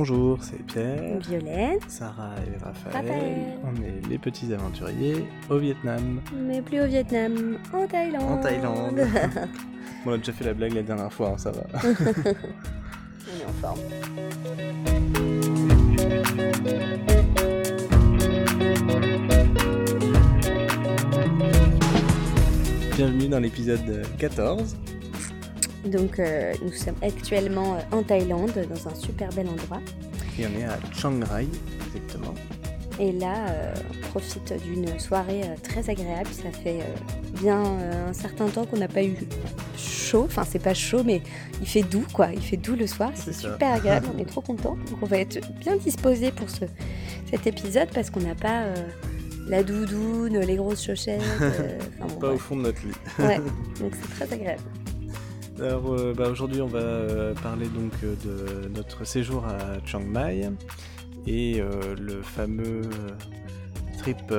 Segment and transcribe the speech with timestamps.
[0.00, 2.94] Bonjour, c'est Pierre, Violaine, Sarah et Raphaël.
[2.94, 3.58] Raphaël.
[3.64, 6.20] On est les petits aventuriers au Vietnam.
[6.32, 8.22] mais plus au Vietnam, en Thaïlande.
[8.22, 9.00] En Thaïlande.
[10.06, 11.62] on a déjà fait la blague la dernière fois, hein, ça va.
[11.82, 13.80] On est en forme.
[22.96, 24.76] Bienvenue dans l'épisode 14.
[25.84, 29.80] Donc euh, nous sommes actuellement euh, en Thaïlande, dans un super bel endroit.
[30.38, 31.46] Et on est à Chiang Rai,
[31.86, 32.34] exactement.
[33.00, 36.28] Et là, euh, on profite d'une soirée euh, très agréable.
[36.32, 36.80] Ça fait
[37.40, 37.62] bien
[38.08, 39.16] un certain temps qu'on n'a pas eu
[39.76, 40.24] chaud.
[40.24, 41.22] Enfin, c'est pas chaud, mais
[41.60, 42.28] il fait doux, quoi.
[42.32, 43.12] Il fait doux le soir.
[43.14, 44.08] C'est super agréable.
[44.14, 44.76] on est trop contents.
[44.90, 46.64] Donc, on va être bien disposés pour ce,
[47.30, 48.64] cet épisode parce qu'on n'a pas
[49.48, 51.22] la doudoune, les grosses chaussettes.
[51.40, 52.92] euh, enfin, bon, Pas au fond de notre lit.
[53.18, 53.38] Ouais,
[53.80, 54.62] donc c'est très agréable.
[55.60, 60.00] Alors euh, bah, aujourd'hui on va euh, parler donc euh, de notre séjour à Chiang
[60.00, 60.50] Mai
[61.26, 62.82] et euh, le fameux
[63.98, 64.32] trip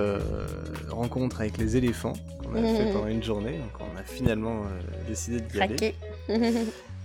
[0.90, 3.58] rencontre avec les éléphants qu'on a fait pendant une journée.
[3.58, 4.62] Donc on a finalement
[5.08, 5.96] décidé d'y aller.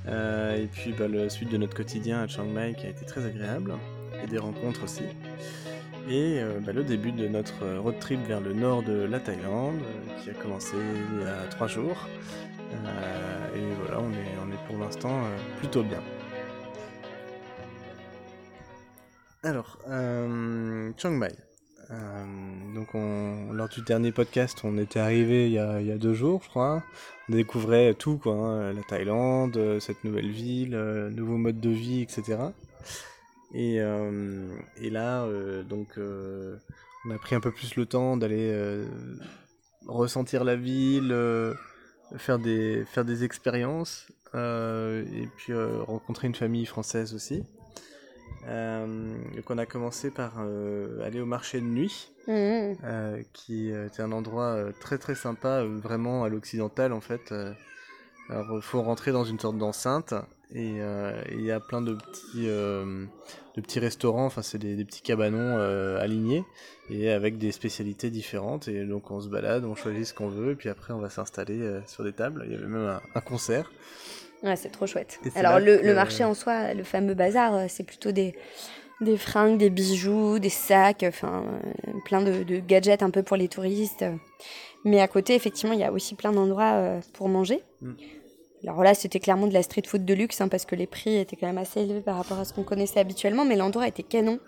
[0.07, 3.25] Et puis bah, la suite de notre quotidien à Chiang Mai qui a été très
[3.25, 3.73] agréable
[4.23, 5.03] et des rencontres aussi.
[6.09, 9.81] Et bah, le début de notre road trip vers le nord de la Thaïlande
[10.23, 10.77] qui a commencé
[11.13, 12.07] il y a trois jours.
[12.75, 13.24] Euh,
[13.55, 16.03] et voilà, on est, on est pour l'instant euh, plutôt bien.
[19.43, 21.33] Alors, euh, Chiang Mai.
[21.91, 22.25] Euh,
[22.75, 26.49] donc on- lors du dernier podcast, on était arrivé il y, a, deux jours, je
[26.49, 26.83] crois.
[27.29, 30.77] On découvrait tout, quoi, hein, la Thaïlande, cette nouvelle ville,
[31.15, 32.39] nouveau mode de vie, etc.
[33.53, 35.27] Et, et là,
[35.69, 38.83] donc, on a pris un peu plus le temps d'aller
[39.87, 41.15] ressentir la ville,
[42.17, 47.45] faire des faire des expériences, euh, et puis euh, rencontrer une famille française aussi.
[48.47, 50.39] Euh, donc on a commencé par
[51.03, 56.29] aller au marché de nuit euh, qui était un endroit très très sympa, vraiment à
[56.29, 57.33] l'occidental en fait.
[58.29, 60.15] alors il faut rentrer dans une sorte d'enceinte
[60.55, 63.07] et euh, il y a plein de petits, euh,
[63.57, 66.45] de petits restaurants, enfin c'est des, des petits cabanons euh, alignés
[66.91, 70.53] et avec des spécialités différentes et donc on se balade, on choisit ce qu'on veut
[70.53, 72.43] et puis après on va s'installer euh, sur des tables.
[72.47, 73.71] Il y avait même un, un concert.
[74.43, 75.21] Ouais, c'est trop chouette.
[75.37, 78.35] Alors le, que- le marché en soi, le fameux bazar, euh, c'est plutôt des,
[79.01, 81.45] des fringues, des bijoux, des sacs, enfin
[82.05, 84.05] plein de, de gadgets un peu pour les touristes.
[84.85, 87.63] Mais à côté, effectivement, il y a aussi plein d'endroits pour manger.
[87.81, 87.93] Mm.
[88.67, 91.17] Alors là, c'était clairement de la street food de luxe, hein, parce que les prix
[91.17, 94.03] étaient quand même assez élevés par rapport à ce qu'on connaissait habituellement, mais l'endroit était
[94.03, 94.39] canon.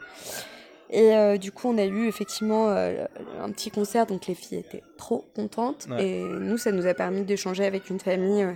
[0.88, 3.05] Et euh, du coup, on a eu effectivement euh,
[3.43, 5.87] un petit concert, donc les filles étaient trop contentes.
[5.91, 6.06] Ouais.
[6.06, 8.53] Et nous, ça nous a permis d'échanger avec une famille euh,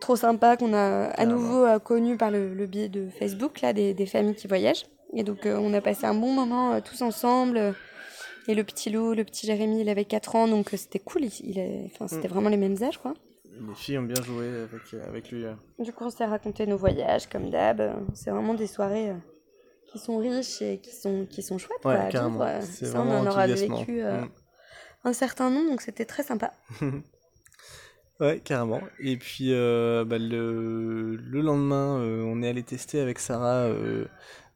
[0.00, 3.94] trop sympa qu'on a à nouveau connue par le, le biais de Facebook, là, des,
[3.94, 4.84] des familles qui voyagent.
[5.14, 7.74] Et donc, on a passé un bon moment tous ensemble.
[8.48, 11.24] et le petit Lou, le petit Jérémy, il avait 4 ans, donc c'était cool.
[11.24, 12.32] Il, il enfin, c'était Mm.
[12.32, 13.14] vraiment les mêmes âges, quoi.
[13.60, 15.44] Les filles ont bien joué avec, avec lui.
[15.44, 15.54] euh.
[15.78, 17.80] Du coup, on s'est raconté nos voyages, comme d'hab.
[17.80, 19.14] Euh, C'est vraiment des soirées euh,
[19.86, 21.80] qui sont riches et qui sont, qui sont chouettes.
[21.82, 22.56] quoi, Ouais.
[22.56, 23.46] Euh, C'est Ça, on en aura
[23.78, 24.30] vécu euh, Mm.
[25.04, 26.52] un certain nombre, donc c'était très sympa.
[28.18, 28.80] Ouais, carrément.
[28.98, 34.06] Et puis euh, bah, le, le lendemain, euh, on est allé tester avec Sarah euh,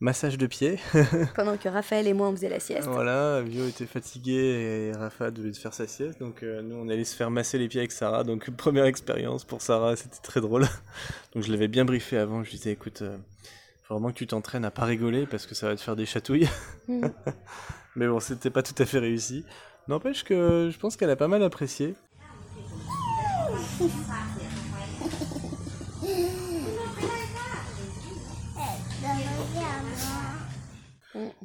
[0.00, 0.78] massage de pied.
[1.36, 2.88] Pendant que Raphaël et moi, on faisait la sieste.
[2.88, 6.18] voilà, Vio était fatigué et Rafa devait faire sa sieste.
[6.18, 8.24] Donc euh, nous, on allait se faire masser les pieds avec Sarah.
[8.24, 10.66] Donc première expérience pour Sarah, c'était très drôle.
[11.34, 12.42] donc je l'avais bien briefé avant.
[12.42, 13.16] Je lui disais, écoute, euh,
[13.82, 16.06] faut vraiment que tu t'entraînes à pas rigoler parce que ça va te faire des
[16.06, 16.48] chatouilles.
[16.88, 17.06] Mm.
[17.96, 19.44] Mais bon, c'était pas tout à fait réussi.
[19.88, 21.94] N'empêche que je pense qu'elle a pas mal apprécié.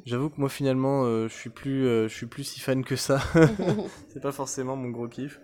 [0.04, 2.96] J'avoue que moi finalement euh, je suis plus euh, je suis plus si fan que
[2.96, 3.20] ça.
[4.08, 5.40] c'est pas forcément mon gros kiff,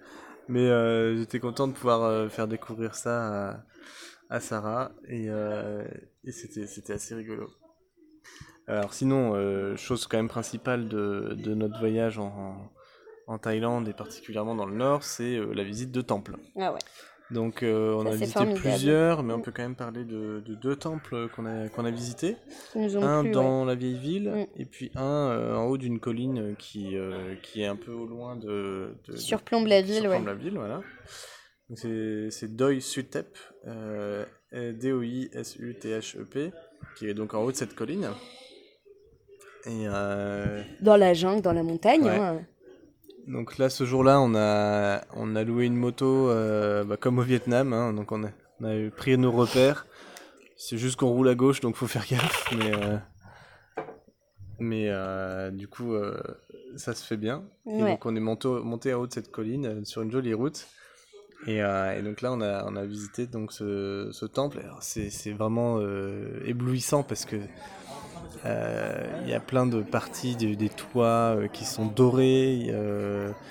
[0.49, 3.65] mais euh, j'étais content de pouvoir faire découvrir ça à,
[4.31, 7.51] à Sarah et, et c'était c'était assez rigolo.
[8.69, 12.71] Alors sinon chose quand même principale de, de notre voyage en,
[13.27, 16.37] en Thaïlande et particulièrement dans le nord, c'est la visite de temples.
[16.59, 16.79] Ah ouais.
[17.33, 18.61] Donc euh, on Ça, a visité formidable.
[18.61, 19.43] plusieurs, mais on Mm.
[19.43, 22.37] peut quand même parler de, de deux temples qu'on a qu'on a visités
[22.77, 23.31] un plu, ouais.
[23.31, 24.47] dans la vieille ville Mm.
[24.61, 27.93] et puis un euh, en haut d'une colline euh, qui, euh, qui est un peu
[27.93, 30.27] au loin de, surplombe la ville, surplombe ouais.
[30.27, 30.81] la ville, voilà.
[31.75, 33.39] C'est Doi Sutep,
[34.53, 36.53] D-O-I-S-U-T-H-E-P,
[36.97, 38.09] qui est donc en haut de cette colline.
[39.67, 42.03] Et euh, Dans la jungle, dans la montagne.
[42.03, 42.11] Ouais.
[42.11, 42.45] hein.
[43.27, 47.23] Donc là, ce jour-là, on a, on a loué une moto euh, bah, comme au
[47.23, 47.73] Vietnam.
[47.73, 47.93] hein.
[47.93, 48.29] donc on a,
[48.61, 49.87] on a pris nos repères
[50.57, 52.53] C'est juste qu'on roule à gauche, donc faut faire gaffe.
[52.57, 52.97] Mais, euh,
[54.59, 55.95] mais euh, du coup,
[56.77, 57.45] ça se fait bien.
[57.67, 60.67] Et donc, on est monté, monté en haut de cette colline sur une jolie route.
[61.47, 64.63] Et, et, donc là, on a, on a visité donc ce, ce temple.
[64.81, 65.81] C'est vraiment
[66.45, 67.37] éblouissant parce que
[68.45, 72.73] il y a plein de parties des toits euh, qui sont dorés.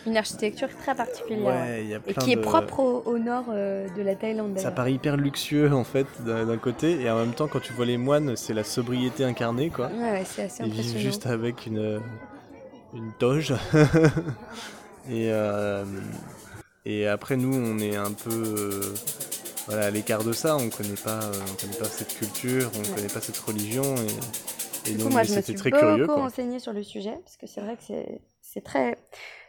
[0.05, 1.65] Une architecture très particulière.
[2.07, 4.57] et qui est propre au, nord euh, de la Thaïlande.
[4.59, 7.85] Ça paraît hyper luxueux en fait d'un côté et en même temps quand tu vois
[7.85, 9.87] les moines c'est la sobriété incarnée quoi.
[9.87, 12.01] Ouais, c'est assez Ils vivent juste avec une,
[12.93, 13.53] une toge.
[15.09, 15.31] et,
[16.85, 18.81] et après nous on est un peu
[19.67, 23.07] voilà, à l'écart de ça, on connaît pas, on connaît pas cette culture, on connaît
[23.07, 24.50] pas cette religion et
[24.85, 27.47] et donc, moi, je me suis très beaucoup curieux, renseigné sur le sujet, parce que
[27.47, 27.93] c'est vrai que
[28.41, 28.97] c'est très.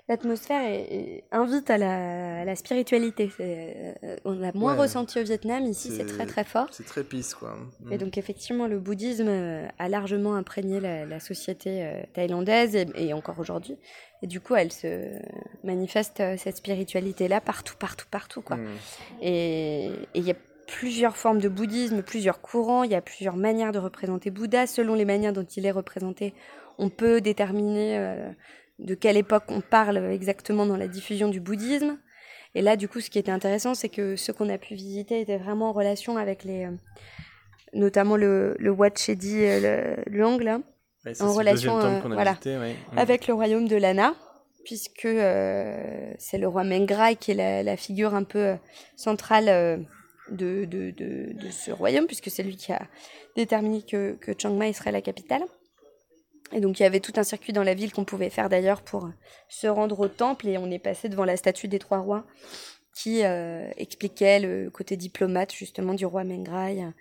[0.09, 0.85] L'atmosphère
[1.31, 3.31] invite à la, la spiritualité.
[3.39, 6.67] Euh, on l'a moins ressenti au Vietnam, ici c'est très très fort.
[6.73, 7.57] C'est très pisse quoi.
[7.89, 13.39] Et donc effectivement, le bouddhisme euh, a largement imprégné la, société euh, thaïlandaise et, encore
[13.39, 13.79] aujourd'hui.
[14.23, 15.09] Et du coup, elle se
[15.63, 18.57] manifeste cette spiritualité-là partout, partout, partout quoi.
[18.57, 18.69] Mm.
[19.23, 20.37] Et il y a
[20.73, 24.67] plusieurs formes de bouddhisme, plusieurs courants, il y a plusieurs manières de représenter Bouddha.
[24.67, 26.35] Selon les manières dont il est représenté,
[26.79, 28.31] on peut déterminer euh,
[28.79, 31.99] de quelle époque on parle exactement dans la diffusion du bouddhisme.
[32.55, 35.21] Et là, du coup, ce qui était intéressant, c'est que ce qu'on a pu visiter
[35.21, 36.71] était vraiment en relation avec les, euh,
[37.75, 40.61] notamment le, le Wat Chedi euh, Luang, là,
[41.21, 42.99] en relation voilà, mm.
[42.99, 44.15] avec le royaume de Lana,
[44.65, 45.09] puisque
[46.19, 48.55] c'est le roi Mengrai qui est la, la figure un peu
[48.97, 49.87] centrale
[50.33, 52.83] de, de, de, de ce royaume, puisque c'est lui qui a
[53.37, 55.43] déterminé que, que Chiang Mai serait la capitale.
[56.55, 58.83] Et donc il y avait tout un circuit dans la ville qu'on pouvait faire d'ailleurs
[58.83, 59.09] pour
[59.49, 62.27] se rendre au temple, et on est passé devant la statue des trois rois
[62.95, 66.93] qui euh, expliquait le côté diplomate justement du roi Mengrai.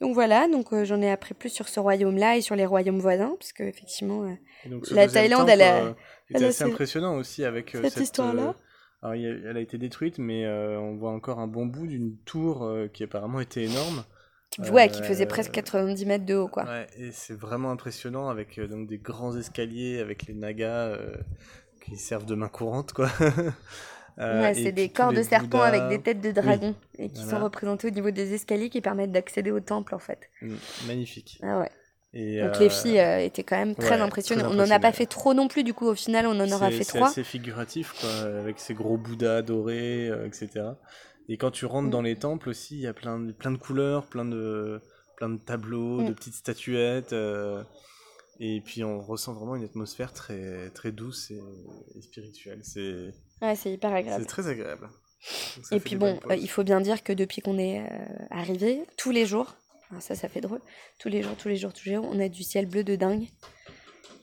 [0.00, 3.00] Donc voilà, donc euh, j'en ai appris plus sur ce royaume-là et sur les royaumes
[3.00, 5.96] voisins, parce que effectivement, euh, la Thaïlande, elle a,
[6.32, 8.54] elle assez impressionnant aussi avec cette, cette histoire-là.
[9.02, 12.64] Alors, elle a été détruite, mais euh, on voit encore un bon bout d'une tour
[12.64, 14.04] euh, qui apparemment était énorme.
[14.70, 16.64] Ouais, qui faisait presque 90 mètres de haut, quoi.
[16.64, 20.98] Ouais, et c'est vraiment impressionnant avec euh, donc des grands escaliers avec les nagas
[21.82, 23.08] qui servent de main courante, quoi.
[24.18, 27.86] ouais, c'est des corps de serpents avec des têtes de dragon et qui sont représentés
[27.88, 30.28] au niveau des escaliers qui permettent d'accéder au temple, en fait.
[30.42, 30.54] Mmh,
[30.88, 31.38] magnifique.
[31.42, 31.70] Ah ouais.
[32.12, 34.44] Donc les filles euh, étaient quand même très impressionnées.
[34.44, 36.70] on n'en a pas fait trop non plus, du coup au final on en aura
[36.70, 37.08] fait trois.
[37.08, 38.10] C'est assez figuratif, quoi,
[38.40, 40.70] avec ces gros bouddhas dorés, euh, etc.
[41.28, 41.92] Et quand tu rentres mm.
[41.92, 44.80] dans les temples aussi, il y a plein de, plein de couleurs, plein de,
[45.16, 46.14] plein de tableaux, de mm.
[46.14, 47.12] petites statuettes.
[47.12, 47.62] Euh,
[48.40, 52.60] et puis on ressent vraiment une atmosphère très, très douce et, spirituelle.
[52.62, 54.22] C'est ouais, hyper agréable.
[54.22, 54.88] C'est très agréable.
[55.70, 57.84] et puis bon, il faut bien dire que depuis qu'on est
[58.30, 59.54] arrivé, tous les jours,
[59.98, 60.60] ça, ça fait drôle.
[60.98, 62.96] Tous les jours, tous les jours, tous les jours, on a du ciel bleu de
[62.96, 63.26] dingue.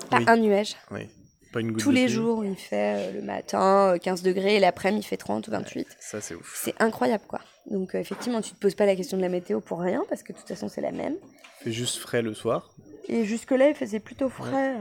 [0.09, 0.75] Pas un nuage.
[0.91, 1.09] Oui.
[1.51, 4.59] Pas une goutte Tous les jours, il fait euh, le matin 15 euh, degrés et
[4.59, 5.87] l'après-midi, il fait 30 ou 28.
[5.99, 6.59] ça, c'est ouf.
[6.63, 7.41] C'est incroyable, quoi.
[7.69, 10.23] Donc, euh, effectivement, tu te poses pas la question de la météo pour rien, parce
[10.23, 11.15] que de toute façon, c'est la même.
[11.61, 12.73] Il fait juste frais le soir.
[13.07, 14.75] Et jusque-là, il faisait plutôt frais.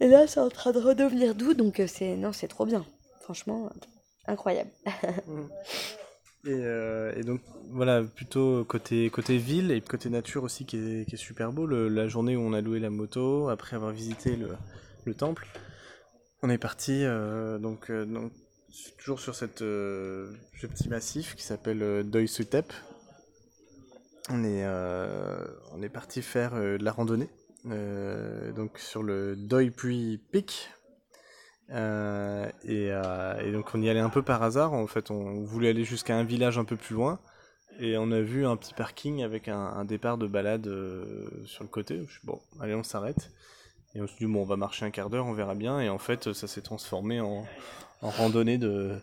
[0.00, 2.84] Et là, c'est en train de redevenir doux, donc c'est non, c'est trop bien.
[3.20, 3.70] Franchement,
[4.26, 4.70] incroyable.
[6.44, 6.48] Mm.
[6.48, 11.14] Euh, et, donc voilà, plutôt côté, côté ville et côté nature aussi qui est, qui
[11.14, 11.66] est super beau.
[11.66, 14.48] la journée où on a loué la moto, après avoir visité le,
[15.04, 15.46] le temple,
[16.42, 18.32] on est parti euh, donc, euh, donc,
[18.98, 22.72] toujours sur cette, ce petit massif qui s'appelle Doi Sutep.
[24.30, 27.28] On est, est parti faire de la randonnée.
[27.64, 30.70] donc sur le Doi Pui Peak,
[31.72, 34.72] euh, euh, et, donc on y allait un peu par hasard.
[34.72, 37.18] En fait, on voulait aller jusqu'à un village un peu plus loin.
[37.78, 41.68] Et on a vu un petit parking avec un, départ de balade euh, sur le
[41.68, 42.04] côté.
[42.06, 43.30] Je bon, allez, on s'arrête.
[43.94, 45.80] Et on se dit, bon, on va marcher un quart d'heure, on verra bien.
[45.80, 47.46] Et en fait, ça s'est transformé en,
[48.02, 48.96] randonnée de,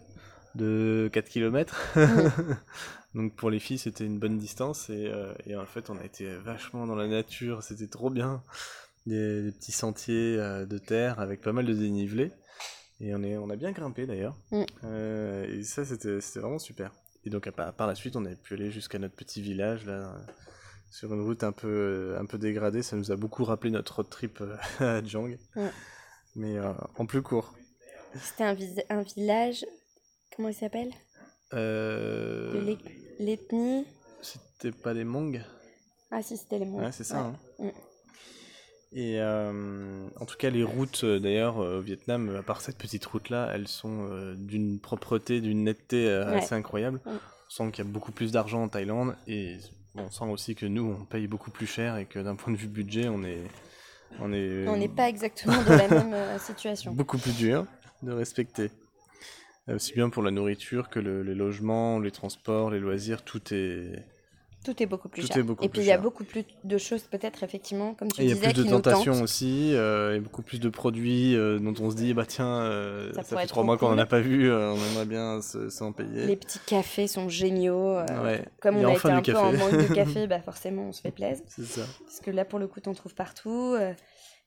[0.55, 1.95] de 4 km.
[3.15, 4.89] donc pour les filles, c'était une bonne distance.
[4.89, 7.63] Et, en fait, on a été vachement dans la nature.
[7.63, 8.43] C'était trop bien.
[9.05, 12.31] Des, des petits sentiers de terre avec pas mal de dénivelé.
[13.01, 14.37] Et on, est, on a bien grimpé d'ailleurs.
[14.51, 14.63] Mm.
[14.83, 16.91] Euh, et ça, c'était vraiment super.
[17.25, 20.15] Et donc, par, la suite, on a pu aller jusqu'à notre petit village, là,
[20.89, 22.83] sur une route un peu, un peu dégradée.
[22.83, 25.67] Ça nous a beaucoup rappelé notre road trip euh, à Jang, mm.
[26.35, 27.53] mais euh, en plus court.
[28.15, 28.57] C'était un,
[28.89, 29.65] un, village,
[30.35, 30.91] comment il s'appelle?
[31.53, 32.75] Euh...
[33.19, 33.85] l'ethnie?
[34.21, 35.41] C'était pas les Hmong
[36.11, 36.81] Ah si, c'était les Hmong.
[36.81, 37.19] Ouais, c'est ça.
[37.19, 37.35] Hein.
[37.59, 37.69] Mm.
[38.91, 42.77] Et euh, en tout cas, les routes, euh, d'ailleurs, euh, au Vietnam, à part cette
[42.77, 46.99] petite route-là, elles sont d'une propreté, d'une netteté assez incroyable.
[47.05, 47.19] On
[47.49, 49.15] sent qu'il y a beaucoup plus d'argent en Thaïlande.
[49.27, 49.57] Et
[49.95, 52.57] on sent aussi que nous, on paye beaucoup plus cher et que d'un point de
[52.57, 53.41] vue budget, on est.
[54.19, 56.91] On est on n'est pas exactement dans la même situation.
[56.93, 57.65] Beaucoup plus dur
[58.01, 58.71] de respecter.
[59.67, 64.03] Aussi bien pour la nourriture que le, les logements, les transports, les loisirs, tout est,
[64.65, 65.43] tout est beaucoup plus Tout cher.
[65.43, 68.25] beaucoup et puis il y a beaucoup plus de choses peut-être effectivement, comme tu Et
[68.25, 71.59] il y a disais, plus de tentations aussi, euh, et beaucoup plus de produits euh,
[71.59, 74.19] dont on se dit, bah tiens, euh, Ça fait trois mois qu'on n'en a pas
[74.19, 76.25] vu, euh, on aimerait bien se- s'en payer.
[76.25, 77.95] Les petits cafés sont géniaux.
[78.23, 78.43] Ouais.
[78.61, 81.01] Comme on a enfin été un peu en manque de café, bah forcément on se
[81.01, 81.43] fait plaisir.
[81.47, 81.81] C'est ça.
[82.05, 83.75] Parce que là pour le coup t'en trouves partout.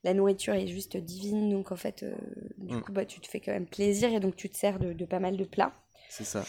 [0.03, 2.05] la nourriture est juste divine, donc en fait,
[2.57, 2.81] du Mm.
[2.81, 5.05] coup bah, tu te fais quand même plaisir et donc tu te sers de, de
[5.05, 5.71] pas mal de plats.
[6.09, 6.43] C'est ça.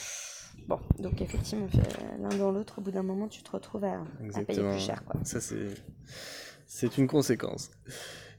[0.67, 1.83] Bon, donc effectivement, fait
[2.21, 4.03] l'un dans l'autre, au bout d'un moment tu te retrouves à,
[4.35, 5.05] à payer plus cher.
[5.05, 5.21] Quoi.
[5.25, 5.75] Ça, c'est,
[6.67, 7.71] c'est une conséquence.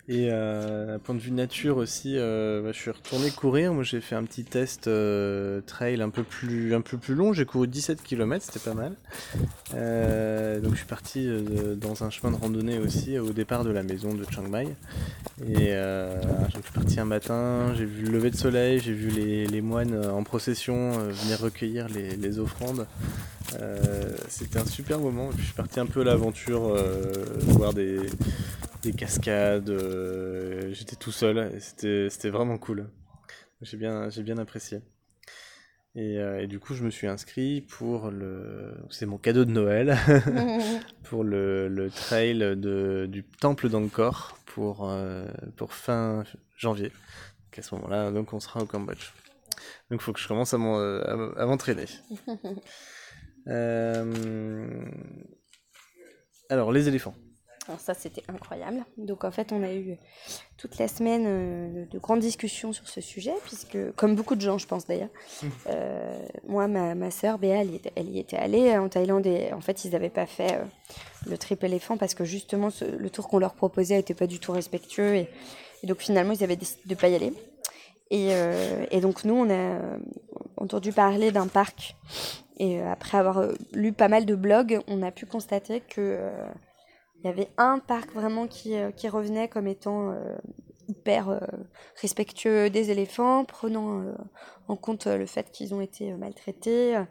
[0.08, 3.74] Et euh, d'un point de vue nature aussi, euh, bah, je suis retourné courir.
[3.74, 7.34] Moi, j'ai fait un petit test euh, trail un peu plus, un peu plus long.
[7.34, 8.94] J'ai couru 17 km, c'était pas mal.
[9.74, 13.72] Euh, donc, je suis parti euh, dans un chemin de randonnée aussi au départ de
[13.72, 14.68] la maison de Chiang Mai.
[15.50, 19.10] Et euh, je suis parti un matin, j'ai vu le lever de soleil, j'ai vu
[19.10, 22.86] les, moines euh, en procession euh, venir recueillir les, les offrandes.
[23.60, 25.30] Euh, c'était un super moment.
[25.32, 27.02] Et puis, je suis parti un peu à l'aventure, euh,
[27.48, 27.98] voir des,
[28.86, 29.70] des cascades.
[29.70, 32.90] euh, J'étais tout seul c'était vraiment cool.
[33.62, 34.82] J'ai bien, j'ai bien apprécié.
[35.98, 38.76] Et, euh, et du coup, je me suis inscrit pour le.
[38.90, 39.96] C'est mon cadeau de Noël
[41.04, 45.26] pour le, le trail de, du temple d'Angkor pour, euh,
[45.56, 46.24] pour fin
[46.58, 46.90] janvier.
[46.90, 49.14] Donc à ce moment-là, donc on sera au Cambodge.
[49.90, 51.86] Donc il faut que je commence à m'entraîner.
[53.48, 54.84] Euh,
[56.50, 57.14] Alors, les éléphants.
[57.68, 58.86] Alors ça, c'était incroyable.
[58.98, 59.98] Donc en fait, on a eu
[60.58, 64.60] toute la semaine euh, de grandes discussions sur ce sujet, puisque, comme beaucoup de gens,
[64.60, 65.10] je pense d'ailleurs,
[65.68, 69.26] euh, moi, ma, ma sœur Béa, elle y, était, elle y était allée en Thaïlande
[69.26, 70.64] et en fait, ils n'avaient pas fait euh,
[71.28, 74.40] le trip éléphant parce que justement, ce- le tour qu'on leur proposait n'était pas du
[74.40, 75.30] tout respectueux et,
[75.82, 77.34] et donc finalement, ils avaient décidé de ne pas y aller.
[78.12, 79.98] Et, euh, et donc nous, on a euh,
[80.58, 81.96] entendu parler d'un parc
[82.60, 85.96] et euh, après avoir euh, lu pas mal de blogs, on a pu constater que
[86.00, 86.30] euh,
[87.26, 90.36] il y avait un parc vraiment qui, euh, qui revenait comme étant euh,
[90.88, 91.40] hyper euh,
[92.00, 94.04] respectueux des éléphants, prenant
[94.68, 97.04] en compte le fait qu'ils ont été maltraités,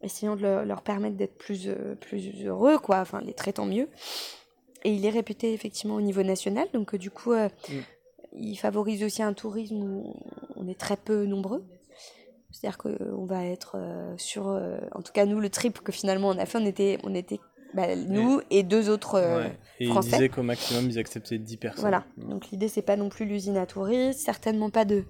[0.00, 3.88] essayant de leur, permettre d'être plus, plus heureux, quoi, enfin les traitant mieux.
[4.82, 7.46] Et il est réputé effectivement au niveau national, donc du coup, Mm.
[8.32, 10.16] il favorise aussi un tourisme où
[10.56, 11.64] on est très peu nombreux.
[12.50, 13.76] C'est-à-dire qu'on va être
[14.16, 17.14] sur, en tout cas nous, le trip que finalement on a fait, on était, on
[17.14, 17.38] était
[17.74, 19.52] bah, nous et deux autres euh, Ouais.
[19.80, 20.10] Et ils français.
[20.12, 21.80] disaient qu'au maximum, ils acceptaient 10 personnes.
[21.80, 22.04] Voilà.
[22.16, 25.04] Donc l'idée c'est pas non plus l'usine à touristes, certainement pas de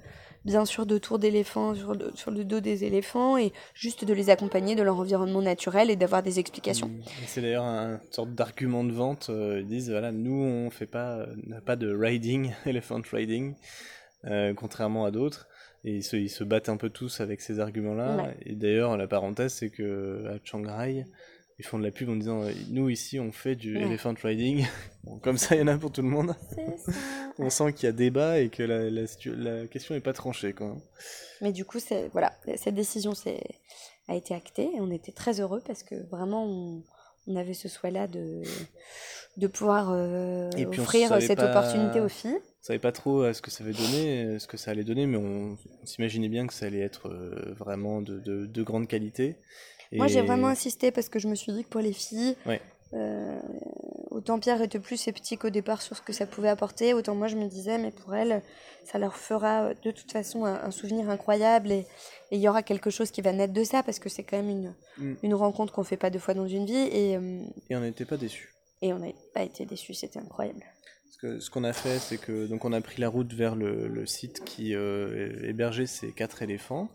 [0.45, 4.12] bien sûr de tour d'éléphants sur le, sur le dos des éléphants et juste de
[4.12, 6.88] les accompagner de leur environnement naturel et d'avoir des explications.
[6.88, 7.00] Mm.
[7.23, 9.28] Et C'est d'ailleurs un une sorte d'argument de vente.
[9.31, 13.54] euh, ils disent voilà, nous on fait pas, on n'a pas de riding, elephant riding,
[14.25, 15.49] euh, contrairement à d'autres.
[15.85, 18.16] Et ils se, ils se battent un peu tous avec ces arguments-là.
[18.16, 18.37] Ouais.
[18.47, 21.04] Et d'ailleurs, la parenthèse, c'est que à Shanghai,
[21.62, 23.85] ils font de la pub en disant euh, nous ici on fait du Ouais.
[23.85, 24.66] elephant riding.
[25.04, 26.35] Bon, comme ça, il y en a pour tout le monde.
[26.54, 26.92] Ça.
[27.40, 30.12] On sent qu'il y a débat et que la, la, situ- la question n'est pas
[30.12, 30.52] tranchée.
[30.52, 30.76] Quoi.
[31.40, 33.40] Mais du coup, c'est voilà, cette décision c'est,
[34.07, 36.85] a été actée et on était très heureux parce que vraiment on,
[37.26, 38.42] on avait ce souhait-là de,
[39.38, 42.37] de pouvoir euh, Et puis, on offrir cette pas- opportunité aux filles.
[42.38, 45.07] On savait pas trop ce que ça allait donner, euh, ce que ça allait donner,
[45.07, 47.09] mais on, on s'imaginait bien que ça allait être
[47.59, 49.35] vraiment de, de, de grande qualité.
[49.99, 52.61] Moi, j'ai vraiment insisté parce que je me suis dit que pour les filles, Ouais.
[52.94, 53.38] euh,
[54.11, 57.28] autant Pierre était plus sceptique au départ sur ce que ça pouvait apporter, autant moi
[57.28, 58.42] je me disais, mais pour elles,
[58.84, 61.87] ça leur fera euh, de toute façon un, un souvenir incroyable et
[62.30, 64.38] et il y aura quelque chose qui va naître de ça parce que c'est quand
[64.38, 65.14] même une, Mm.
[65.22, 68.04] une rencontre qu'on fait pas deux fois dans une vie et, euh, Et on n'était
[68.06, 68.50] pas déçus.
[68.82, 70.61] et on n'a pas été déçus, c'était incroyable.
[71.04, 73.54] Parce que ce qu'on a fait, c'est que donc on a pris la route vers
[73.54, 76.88] le, le site qui euh, hébergeait ces quatre éléphants,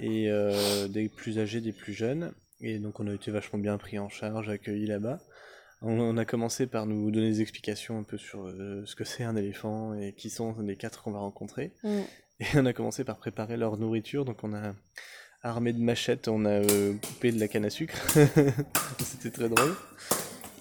[0.00, 2.32] et euh, des plus âgés, des plus jeunes.
[2.60, 5.20] Et donc on a été vachement bien pris en charge, accueillis là-bas.
[5.82, 9.04] On, on a commencé par nous donner des explications un peu sur euh, ce que
[9.04, 11.72] c'est un éléphant et qui sont les quatre qu'on va rencontrer.
[11.82, 12.00] Mm.
[12.40, 14.24] Et on a commencé par préparer leur nourriture.
[14.24, 14.74] Donc on a
[15.42, 17.96] armé de machettes, on a euh, coupé de la canne à sucre.
[18.98, 19.74] C'était très drôle.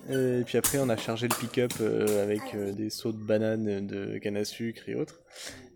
[0.09, 4.17] Et puis après, on a chargé le pick-up avec euh, des seaux de bananes, de
[4.17, 5.21] canne à sucre et autres.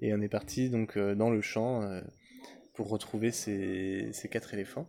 [0.02, 1.82] Et on est parti donc dans le champ
[2.74, 4.88] pour retrouver ces, ces quatre éléphants.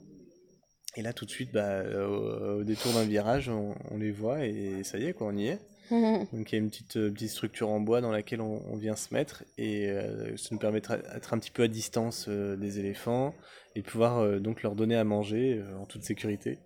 [0.96, 4.12] Et là, tout de suite, bah, euh, au, au détour d'un virage, on, on les
[4.12, 5.58] voit et ça y est, quoi, on y est.
[5.90, 8.76] Donc il y a une petite, euh, petite structure en bois dans laquelle on, on
[8.76, 12.56] vient se mettre et euh, ça nous permettra d'être un petit peu à distance euh,
[12.56, 13.34] des éléphants
[13.74, 16.58] et pouvoir euh, donc leur donner à manger en toute sécurité.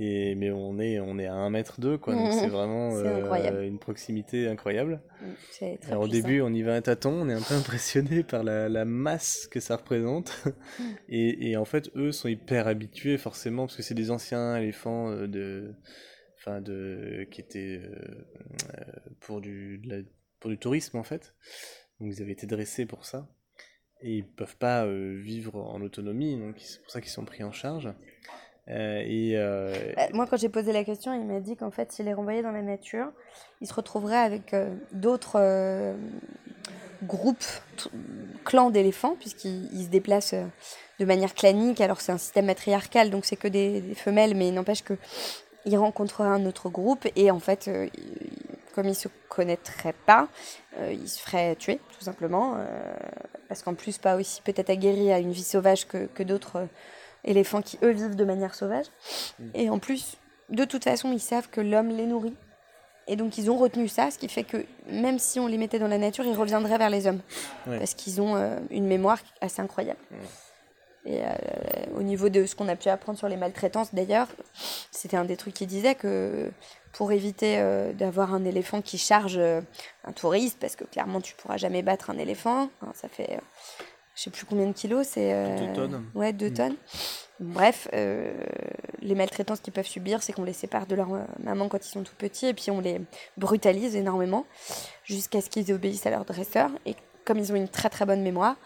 [0.00, 2.14] Et, mais on est, on est à 1 mètre 2, quoi.
[2.14, 5.02] Donc c'est vraiment euh, une proximité incroyable.
[5.20, 7.54] Mm, C'est très Alors, au début, on y va à tâtons, on est un peu
[7.54, 10.32] impressionné par la, la masse que ça représente.
[10.78, 10.82] Mm.
[11.08, 15.10] Et, et en fait, eux sont hyper habitués, forcément, parce que c'est des anciens éléphants
[15.10, 15.74] euh, de,
[16.38, 17.90] enfin de, qui étaient euh,
[18.78, 18.84] euh,
[19.20, 20.02] pour, du, de la-
[20.38, 21.34] pour du tourisme, en fait.
[21.98, 23.28] Donc, ils avaient été dressés pour ça.
[24.00, 27.42] Et ils peuvent pas euh, vivre en autonomie, donc c'est pour ça qu'ils sont pris
[27.42, 27.88] en charge.
[28.70, 32.06] Euh, euh, Euh, Moi, quand j'ai posé la question, il m'a dit qu'en fait, s'il
[32.06, 33.08] les renvoyait dans la nature,
[33.60, 34.54] il se retrouverait avec
[34.92, 35.94] d'autres
[37.04, 37.44] groupes,
[38.44, 40.34] clans d'éléphants, puisqu'ils ils se déplacent
[40.98, 41.80] de manière clanique.
[41.80, 44.94] Alors, c'est un système matriarcal, donc c'est que des, femelles, mais il n'empêche que
[45.64, 48.38] il rencontrerait un autre groupe et en fait, euh, il-
[48.74, 50.28] comme ils se connaîtraient pas,
[50.88, 52.58] ils se feraient tuer, tout simplement,
[53.48, 56.68] parce qu'en plus, pas aussi peut-être aguerris à une vie sauvage que, d'autres
[57.24, 58.86] éléphants qui, eux, vivent de manière sauvage.
[59.54, 60.16] Et en plus,
[60.48, 62.36] de toute façon, ils savent que l'homme les nourrit.
[63.06, 65.78] Et donc, ils ont retenu ça, ce qui fait que même si on les mettait
[65.78, 67.20] dans la nature, ils reviendraient vers les hommes.
[67.66, 67.78] Ouais.
[67.78, 70.00] Parce qu'ils ont euh, une mémoire assez incroyable.
[71.08, 71.28] Et euh,
[71.96, 74.28] au niveau de ce qu'on a pu apprendre sur les maltraitances, d'ailleurs,
[74.90, 76.50] c'était un des trucs qui disait que
[76.92, 79.62] pour éviter euh, d'avoir un éléphant qui charge euh,
[80.04, 83.40] un touriste, parce que clairement, tu pourras jamais battre un éléphant, hein, ça fait.
[84.18, 85.32] Je sais plus combien de kilos, c'est...
[85.32, 86.04] euh, Deux tonnes.
[86.16, 86.54] Ouais, deux Mm.
[86.54, 86.76] tonnes.
[87.38, 88.32] Bref, euh,
[89.00, 91.88] les maltraitances qu'ils peuvent subir, c'est qu'on les sépare de leur euh, maman quand ils
[91.88, 93.00] sont tout petits, et puis on les
[93.36, 94.44] brutalise énormément,
[95.04, 96.70] jusqu'à ce qu'ils obéissent à leur dresseur.
[96.84, 98.56] Et comme ils ont une très très bonne mémoire,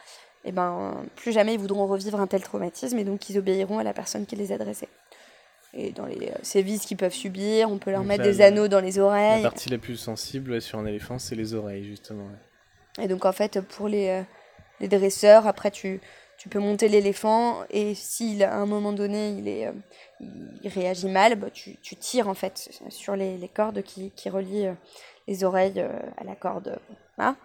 [0.46, 3.82] et ben, plus jamais ils voudront revivre un tel traumatisme, et donc ils obéiront à
[3.84, 4.88] la personne qui les a dressés.
[5.74, 8.38] Et dans les euh, sévices qu'ils peuvent subir, on peut leur Donc mettre là, des
[8.38, 9.42] la- anneaux dans les La oreilles.
[9.42, 12.24] partie la plus sensible ouais, sur un éléphant, c'est les oreilles, justement.
[12.24, 13.04] ouais.
[13.04, 14.22] Et donc en fait, pour les, euh,
[14.82, 16.00] les dresseurs, après tu,
[16.36, 19.72] tu peux monter l'éléphant et s'il à un moment donné il, est, euh,
[20.20, 24.28] il réagit mal, bah, tu, tu tires en fait sur les, les cordes qui, qui
[24.28, 24.74] relient euh,
[25.28, 26.78] les oreilles euh, à la corde.
[27.18, 27.36] hein.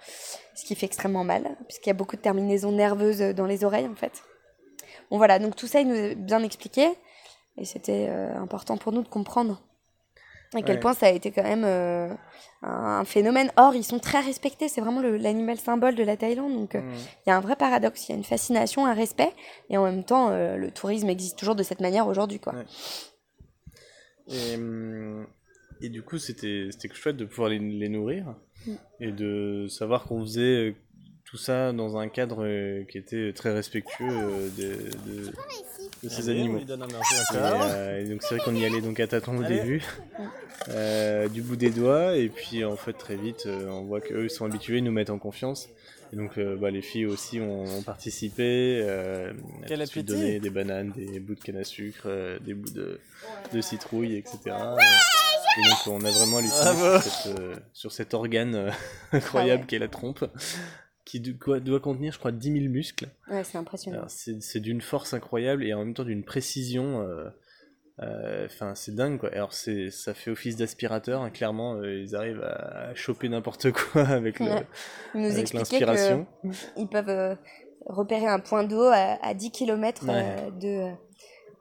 [0.56, 3.88] ce qui fait extrêmement mal, puisqu'il y a beaucoup de terminaisons nerveuses dans les oreilles
[3.88, 4.23] en fait.
[5.12, 6.89] Bon voilà, donc tout ça il nous a bien expliqué
[7.58, 9.62] et c'était important pour nous de comprendre
[10.54, 10.80] à quel Ouais.
[10.80, 12.08] point ça a été quand même euh,
[12.64, 13.52] un, un phénomène.
[13.58, 16.54] Or, ils sont très respectés, c'est vraiment l'animal symbole de la Thaïlande.
[16.54, 16.94] Donc, euh, Mm.
[17.26, 19.32] il y a un vrai paradoxe, il y a une fascination, un respect,
[19.70, 22.40] et en même temps, euh, le tourisme existe toujours de cette manière aujourd'hui.
[22.40, 22.54] quoi.
[22.54, 22.66] Ouais.
[24.30, 24.58] Et,
[25.82, 28.72] et du coup, c'était chouette de pouvoir les, les nourrir Mm.
[29.02, 30.76] et de savoir qu'on faisait
[31.30, 35.32] tout ça dans un cadre euh, qui était très respectueux euh, de, de,
[36.04, 36.56] de ces Allez, animaux.
[36.56, 37.62] On lui donne à manger Et, encore.
[37.70, 39.58] euh, et donc c'est vrai qu'on y allait donc à tâtons au Allez.
[39.60, 39.84] début,
[40.70, 44.24] euh, du bout des doigts, et puis en fait très vite euh, on voit qu'eux
[44.26, 45.68] ils sont habitués, ils nous mettent en confiance.
[46.13, 49.32] Et donc euh, bah, les filles aussi ont, ont participé, euh,
[49.63, 50.22] à Quel suite appétit.
[50.22, 53.02] donné des bananes, des bouts de canne à sucre, euh, des bouts de,
[53.54, 54.40] de citrouille, etc.
[54.46, 57.02] Et donc on a vraiment halluciné Bravo.
[57.02, 58.72] sur, cette, euh, sur cet organe euh,
[59.12, 60.24] incroyable Ah qu'est la trompe,
[61.08, 63.08] qui doit, contenir je crois 10 000 muscles.
[63.32, 64.04] Ouais, c'est impressionnant.
[64.08, 67.02] C'est d'une force incroyable et en même temps d'une précision.
[67.02, 67.30] euh,
[68.02, 69.30] euh, Enfin, c'est dingue quoi.
[69.32, 71.76] Alors, c'est- ça fait office d'aspirateur, hein, clairement.
[71.76, 74.67] euh, ils arrivent à, choper n'importe quoi avec Ouais.
[75.15, 75.22] Ils
[75.54, 76.28] l'inspiration.
[76.76, 77.36] qu'ils peuvent euh,
[77.86, 80.52] repérer un point d'eau à, à 10 km Ouais.
[80.60, 80.91] de,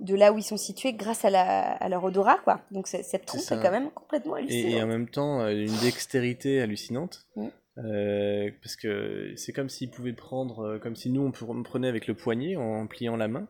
[0.01, 2.39] de là où ils sont situés grâce à, la, à leur odorat.
[2.45, 2.61] Quoi.
[2.73, 3.55] Donc cette trompe ça.
[3.57, 4.73] est quand même complètement hallucinante.
[4.73, 7.27] et en même temps, une dextérité hallucinante.
[7.37, 7.47] Mm.
[7.79, 11.63] Euh, parce que c'est comme s'ils pouvaient prendre, euh, comme si nous on, pre- on
[11.63, 13.49] prenait avec le poignet en pliant la main,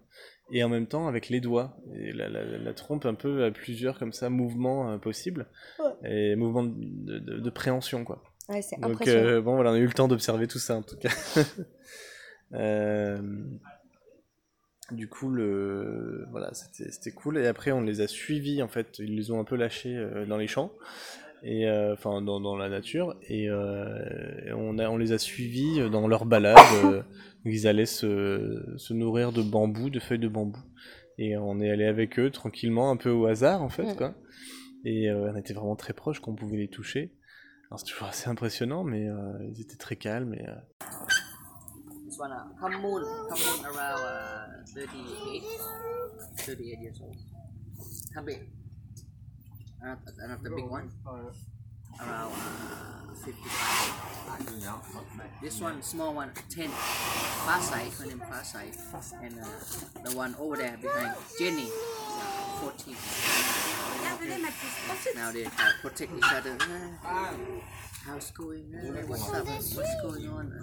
[0.51, 1.77] et en même temps avec les doigts.
[1.95, 5.47] Et la, la, la trompe un peu à plusieurs comme ça mouvements euh, possibles,
[6.05, 8.23] et mouvements de, de- de préhension quoi.
[8.49, 10.83] Ouais, c'est Donc euh, bon voilà, on a eu le temps d'observer tout ça en
[10.83, 11.11] tout cas.
[14.93, 19.01] Du coup le voilà, c'était c'était cool et après on les a suivis en fait,
[19.01, 20.71] ils les ont un peu lâchés dans les champs
[21.49, 25.81] et euh, enfin dans, dans la nature et euh, on a on les a suivis
[25.81, 26.57] euh, dans leur balade.
[26.85, 27.03] euh,
[27.45, 30.59] ils allaient se, se nourrir de bambou, de feuilles de bambou
[31.19, 34.15] et on est allé avec eux tranquillement un peu au hasard en fait quoi.
[34.85, 37.13] Et euh, on était vraiment très proches qu'on pouvait les toucher.
[37.71, 39.17] Alors c'est toujours assez impressionnant, mais euh,
[39.53, 40.55] ils étaient très calmes et euh,
[42.09, 44.01] This one, uh, come moon, come moon around
[44.77, 45.43] uh, 38,
[46.39, 47.17] 38 years old.
[48.15, 48.27] Come
[49.81, 49.89] big.
[49.89, 50.91] Uh, another big one,
[52.01, 55.41] around uh, 55.
[55.43, 56.69] This one, small one, 10.
[56.69, 58.75] Far side, her name far side.
[59.23, 59.45] And uh,
[60.05, 62.97] the one over there behind, Jenny, uh, 14.
[65.15, 65.51] Now they uh,
[65.83, 66.57] protect each other.
[67.05, 67.33] Uh,
[68.05, 68.75] how's going?
[68.75, 69.47] Uh, what's up?
[69.47, 70.53] What's going on?
[70.53, 70.63] Uh,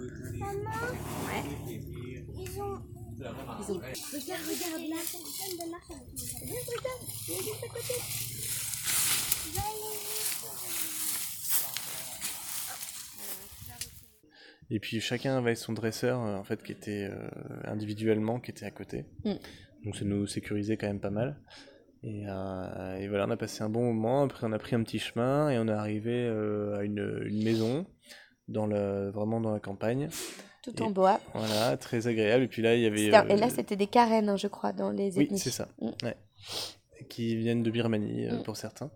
[2.36, 2.82] Ils ont,
[3.58, 4.12] Bisous.
[4.12, 6.02] Regarde, regarde, la fontaine de l'argent.
[6.42, 7.04] Regarde, regarde,
[14.70, 17.28] Et puis chacun avait son dresseur euh, en fait qui était euh,
[17.64, 19.04] individuellement qui était à côté.
[19.24, 19.34] Mm.
[19.84, 21.36] Donc ça nous sécurisait quand même pas mal.
[22.02, 24.24] Et, euh, et voilà, on a passé un bon moment.
[24.24, 27.42] Après, on a pris un petit chemin et on est arrivé euh, à une, une
[27.44, 27.86] maison
[28.48, 30.08] dans le vraiment dans la campagne.
[30.62, 31.20] Tout Et- en bois.
[31.34, 32.44] Voilà, très agréable.
[32.44, 34.90] Et puis là, il y avait Et là, c'était des carènes, hein, je crois, dans
[34.90, 35.38] les oui, ethnies.
[35.38, 35.68] c'est ça.
[35.80, 35.90] Mm.
[36.02, 36.16] Ouais.
[37.10, 38.42] Qui viennent de Birmanie Mm.
[38.42, 38.90] pour certains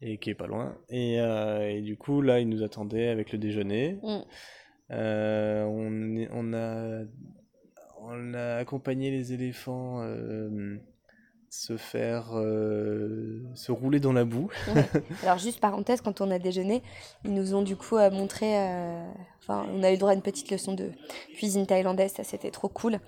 [0.00, 0.76] et qui est pas loin.
[0.88, 3.98] Et, euh, et du coup, là, ils nous attendaient avec le déjeuner.
[4.02, 4.18] Mm.
[4.92, 7.04] Euh, on, on a
[8.08, 10.76] on a accompagné les éléphants euh,
[11.50, 14.50] se faire euh, se rouler dans la boue.
[15.22, 16.82] Alors juste parenthèse, quand on a déjeuné,
[17.24, 19.04] ils nous ont du coup euh, montré, euh,
[19.40, 20.90] enfin on a eu droit à une petite leçon de
[21.36, 22.98] cuisine thaïlandaise, ça c'était trop cool.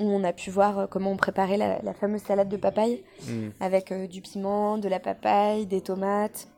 [0.00, 3.48] Où on a pu voir comment on préparait la, la fameuse salade de papaye Mm.
[3.60, 6.48] avec euh, du piment, de la papaye, des tomates,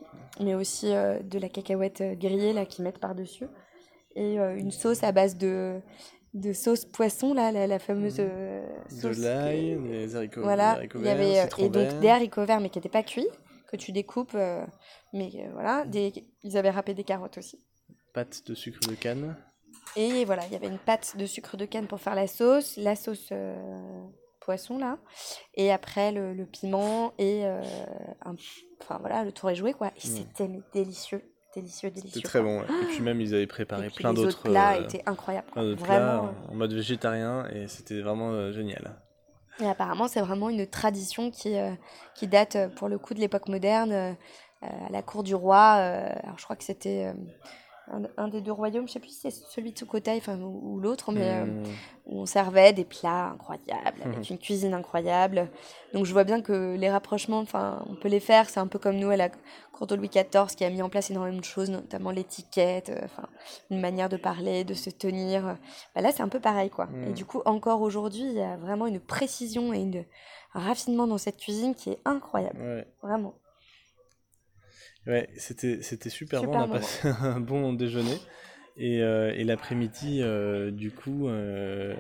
[0.41, 3.47] mais aussi de la cacahuète grillée là qu'ils mettent par-dessus.
[4.17, 5.79] Et euh, une sauce à base de,
[6.37, 9.19] de sauce poisson, là, la, la fameuse euh, De sauce.
[9.19, 12.45] l'ail, des haricots, des Voilà, haricots il y verts, avait euh, et donc des haricots
[12.45, 13.29] verts mais qui n'étaient pas cuits,
[13.69, 14.65] que tu découpes, euh,
[15.13, 17.59] mais euh, voilà, des, ils avaient râpé des carottes aussi.
[18.13, 19.37] pâte de sucre de canne.
[19.97, 22.77] Et voilà, il y avait une pâte de sucre de canne pour faire la sauce,
[22.77, 23.57] la sauce euh,
[24.41, 24.99] poisson là,
[25.55, 27.63] et après le, le piment et euh,
[28.25, 28.35] un,
[28.83, 29.89] enfin voilà, le tour est joué quoi.
[29.89, 30.11] Et Mm.
[30.11, 31.23] c'était délicieux,
[31.61, 32.11] délicieux, délicieux.
[32.15, 32.61] C'était très bon.
[32.61, 32.67] ouais.
[32.83, 35.47] Et puis même, ils avaient préparé plein d'autres autres plats euh, étaient incroyables.
[35.53, 35.85] plein Vraiment.
[35.85, 38.97] plats en mode végétarien et c'était vraiment euh, génial.
[39.61, 41.71] Et apparemment, c'est vraiment une tradition qui, euh,
[42.15, 44.13] qui date euh, pour le coup de l'époque moderne, euh,
[44.63, 45.77] euh, à la cour du roi.
[45.79, 47.15] euh, alors, je crois que c'était euh,
[47.93, 50.75] un, un des deux royaumes, je sais plus si c'est celui de Sukhothai enfin, ou,
[50.75, 51.63] ou l'autre, mais euh, Mm.
[52.07, 55.49] où on servait des plats incroyables, avec une cuisine incroyable.
[55.95, 58.49] Donc, je vois bien que les rapprochements, enfin, on peut les faire.
[58.51, 59.29] C'est un peu comme nous à la
[59.73, 63.01] cour de Louis XIV qui a mis en place énormément de choses, notamment l'étiquette, euh,
[63.05, 63.29] enfin,
[63.71, 65.57] une manière de parler, de se tenir.
[65.95, 66.89] Bah là, c'est un peu pareil, quoi.
[67.07, 70.05] Et du coup, encore aujourd'hui, il y a vraiment une précision et une,
[70.55, 72.87] un raffinement dans cette cuisine qui est incroyable, Ouais.
[73.03, 73.35] vraiment.
[75.07, 76.73] Ouais, c'était c'était super, Super bon.
[76.73, 78.19] On a passé un bon déjeuner.
[78.79, 81.95] Et, euh, et l'après-midi, euh, du coup, euh,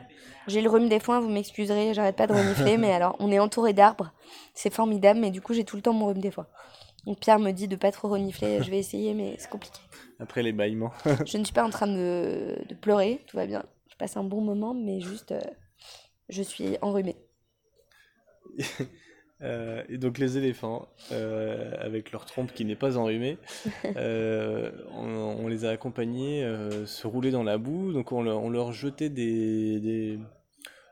[0.47, 3.39] J'ai le rhume des foins, vous m'excuserez, j'arrête pas de renifler, mais alors, on est
[3.39, 4.13] entouré d'arbres,
[4.53, 6.47] c'est formidable, mais du coup, j'ai tout le temps mon rhume des foins.
[7.07, 9.79] Donc Pierre me dit de pas trop renifler, je vais essayer, mais c'est compliqué.
[10.21, 10.93] après les bâillements,
[11.25, 13.65] Je ne suis pas en train de, de pleurer, tout va bien.
[13.91, 15.33] Je passe un bon moment, mais juste,
[16.29, 17.17] je suis enrhumée.
[19.43, 23.39] Euh, et donc les éléphants, euh, avec leur trompe qui n'est pas enrhumée,
[23.97, 26.47] euh, on, on les a accompagnés
[26.87, 27.93] se rouler dans la boue.
[27.93, 30.19] Donc on leur, on leur jetait des, des,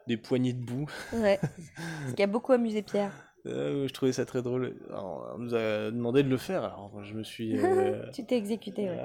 [0.07, 0.91] des poignées de boue.
[1.15, 1.41] Ouais.
[2.09, 3.13] Ce qui a beaucoup amusé Pierre.
[3.47, 4.75] Je trouvais ça très drôle.
[4.89, 7.59] Alors, on nous a demandé de le faire, alors je me suis...
[8.15, 8.99] tu t'es exécuté, ouais.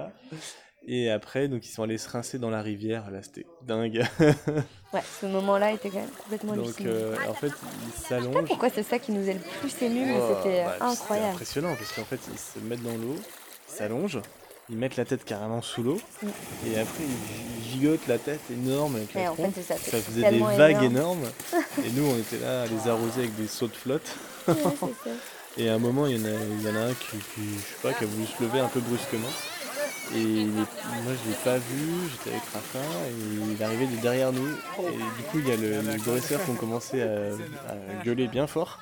[0.88, 3.12] Et après, donc ils sont allés se rincer dans la rivière.
[3.12, 4.04] Là, c'était dingue.
[4.92, 7.52] Ouais, ce moment-là était quand même complètement donc euh, en fait, ils
[7.96, 8.34] Je sais s'allongent.
[8.34, 11.30] pas pourquoi c'est ça qui nous a le plus ému, mais Oh, c'était bah, incroyable.
[11.34, 14.20] impressionnant parce qu'en fait, ils se mettent dans l'eau, ils s'allongent,
[14.68, 16.28] ils mettent la tête carrément sous l'eau Mm.
[16.72, 19.76] et après ils gigotent la tête énorme avec en fait, c'est ça.
[19.76, 21.20] Ça c'est faisait des vagues énorme.
[21.20, 21.32] énormes
[21.86, 24.16] et nous on était là à les arroser avec des sauts de flotte.
[24.48, 24.56] Ouais,
[25.04, 25.12] c'est.
[25.64, 27.42] Et à un moment, il y en a, il y en a un qui, qui,
[27.58, 29.28] je sais pas, qui a voulu se lever un peu brusquement.
[30.16, 30.54] Et il est-
[31.04, 34.48] moi, je l'ai pas vu, j'étais avec Rafa, et il est arrivé de derrière nous.
[34.48, 37.12] Et du coup, il y a le, les dresseurs qui ont commencé à,
[37.70, 38.80] à gueuler bien fort.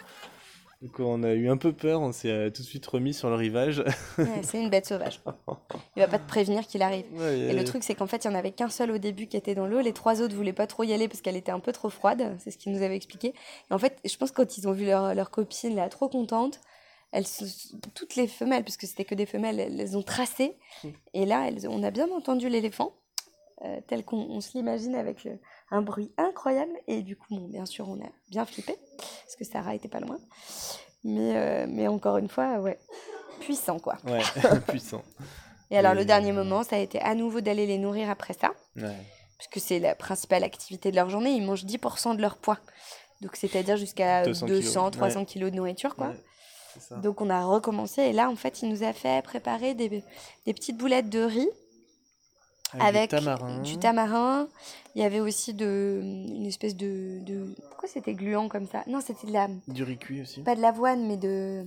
[0.83, 3.29] Donc on a eu un peu peur, on s'est euh, tout de suite remis sur
[3.29, 3.83] le rivage.
[4.19, 5.19] Ouais, c'est une bête sauvage.
[5.95, 7.05] Il va pas te prévenir qu'il arrive.
[7.15, 9.25] Ouais, Et le truc, c'est qu'en fait, il y en avait qu'un seul au début
[9.25, 9.79] qui était dans l'eau.
[9.81, 12.37] Les trois autres voulaient pas trop y aller parce qu'elle était un peu trop froide.
[12.37, 13.29] C'est ce qu'ils nous avait expliqué.
[13.29, 16.09] Et en fait, je pense que quand ils ont vu leur, leur copine là, trop
[16.09, 16.59] contente,
[17.11, 17.25] elles,
[17.93, 20.57] toutes les femelles, puisque c'était que des femelles, elles, elles ont tracé.
[21.13, 22.93] Et là, elles, on a bien entendu l'éléphant,
[23.63, 25.35] euh, tel qu'on on se l'imagine avec euh,
[25.71, 26.71] un bruit incroyable.
[26.87, 29.99] Et du coup, bon, bien sûr, on a bien flippé parce que Sarah était pas
[29.99, 30.19] loin.
[31.03, 32.77] Mais, euh, mais encore une fois, ouais,
[33.39, 33.97] puissant quoi.
[34.05, 34.21] Ouais,
[34.67, 35.01] puissant.
[35.71, 38.51] Et alors, le dernier moment, ça a été à nouveau d'aller les nourrir après ça
[38.75, 38.95] Ouais.
[39.37, 42.59] puisque c'est la principale activité de leur journée, ils mangent 10% de leur poids.
[43.21, 44.91] Donc c'est-à-dire jusqu'à 200 200, kilos.
[44.91, 45.25] 300 Ouais.
[45.25, 46.13] kilos de nourriture, quoi.
[46.79, 46.95] Ça.
[46.97, 49.89] Donc on a recommencé et là, en fait, il nous a fait préparer des,
[50.45, 51.49] des petites boulettes de riz
[52.79, 53.59] avec du tamarin.
[53.61, 54.47] du tamarin.
[54.95, 57.19] Il y avait aussi de, une espèce de...
[57.21, 57.55] de...
[57.69, 58.83] Pourquoi c'était gluant comme ça?
[58.87, 59.47] Non, c'était de la...
[59.67, 60.41] Du riz cuit aussi.
[60.41, 61.65] Pas de l'avoine, mais de...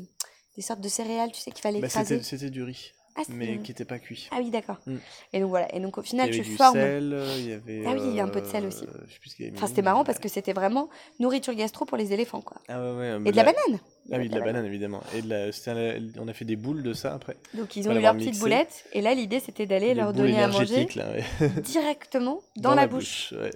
[0.56, 2.22] Des sortes de céréales, tu sais, qu'il fallait Bah, écraser.
[2.22, 2.92] c'était du riz.
[3.28, 4.28] Ah, mais qui n'était pas cuit.
[4.33, 4.78] Ah oui, d'accord.
[4.87, 4.96] Mm.
[5.33, 5.74] Et donc voilà.
[5.74, 6.74] Et donc au Il y final, avait tu du formes.
[6.74, 7.83] sel, il y avait.
[7.87, 8.87] Ah oui, il y a un peu de sel euh, aussi.
[9.06, 11.54] je sais plus ce qu'il y avait Enfin, c'était marrant parce que c'était vraiment nourriture
[11.54, 12.59] gastro pour les éléphants, quoi.
[12.68, 13.20] Ah ouais, ouais.
[13.26, 13.80] Et de la banane.
[14.12, 15.02] Ah oui, de la banane, évidemment.
[15.14, 16.22] Et de la...
[16.22, 17.37] on a fait des boules de ça après.
[17.54, 18.85] Donc ils ont eu leurs petites boulettes.
[18.92, 21.48] Et là, l'idée, c'était d'aller leur donner à manger énergétiques, là, ouais.
[21.62, 23.33] directement dans, la, bouche.
[23.37, 23.50] ouais.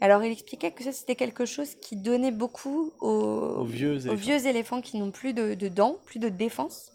[0.00, 3.98] Alors, il expliquait que ça, c'était quelque chose qui donnait beaucoup aux, Aux vieux aux
[3.98, 4.14] éléphants.
[4.14, 6.90] vieux éléphants qui n'ont plus de, de dents, plus de défense.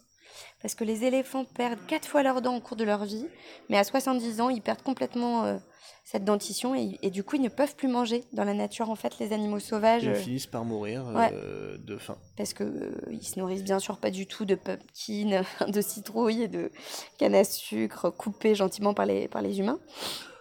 [0.62, 3.28] Parce que les éléphants perdent quatre fois leurs dents au cours de leur vie,
[3.70, 5.58] mais à 70 ans, ils perdent complètement euh,
[6.04, 8.90] cette dentition et, et du coup, ils ne peuvent plus manger dans la nature.
[8.90, 11.30] En fait, les animaux sauvages, Ils euh, finissent par mourir Ouais.
[11.34, 12.18] euh, de faim.
[12.36, 16.44] parce que euh, ils se nourrissent bien sûr pas du tout de pumpkin, de citrouille
[16.44, 16.72] et de
[17.18, 19.80] canne à sucre coupées gentiment par les, par les humains.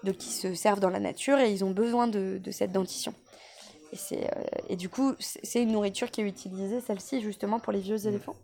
[0.04, 3.14] Donc ils se servent dans la nature et ils ont besoin de, de cette dentition.
[3.92, 3.96] Et,
[4.68, 8.06] et du coup, c'est c'est une nourriture qui est utilisée, celle-ci, justement pour les vieux
[8.06, 8.36] éléphants?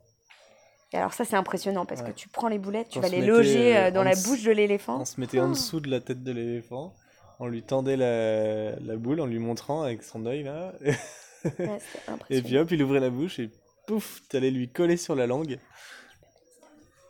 [0.94, 2.00] Et alors ça, c'est impressionnant parce.
[2.00, 2.10] Ouais.
[2.10, 4.14] que tu prends les boulettes, tu On vas les mettait, loger euh, euh, dans la
[4.14, 5.00] bouche de l'éléphant.
[5.00, 6.94] On se mettait en dessous de la tête de l'éléphant,
[7.40, 10.72] on lui tendait la, la boule en lui montrant avec son œil là.
[10.82, 10.96] Ouais,
[12.30, 13.50] Et puis hop, il ouvrait la bouche et
[13.86, 15.58] pouf, t'allais lui coller sur la langue.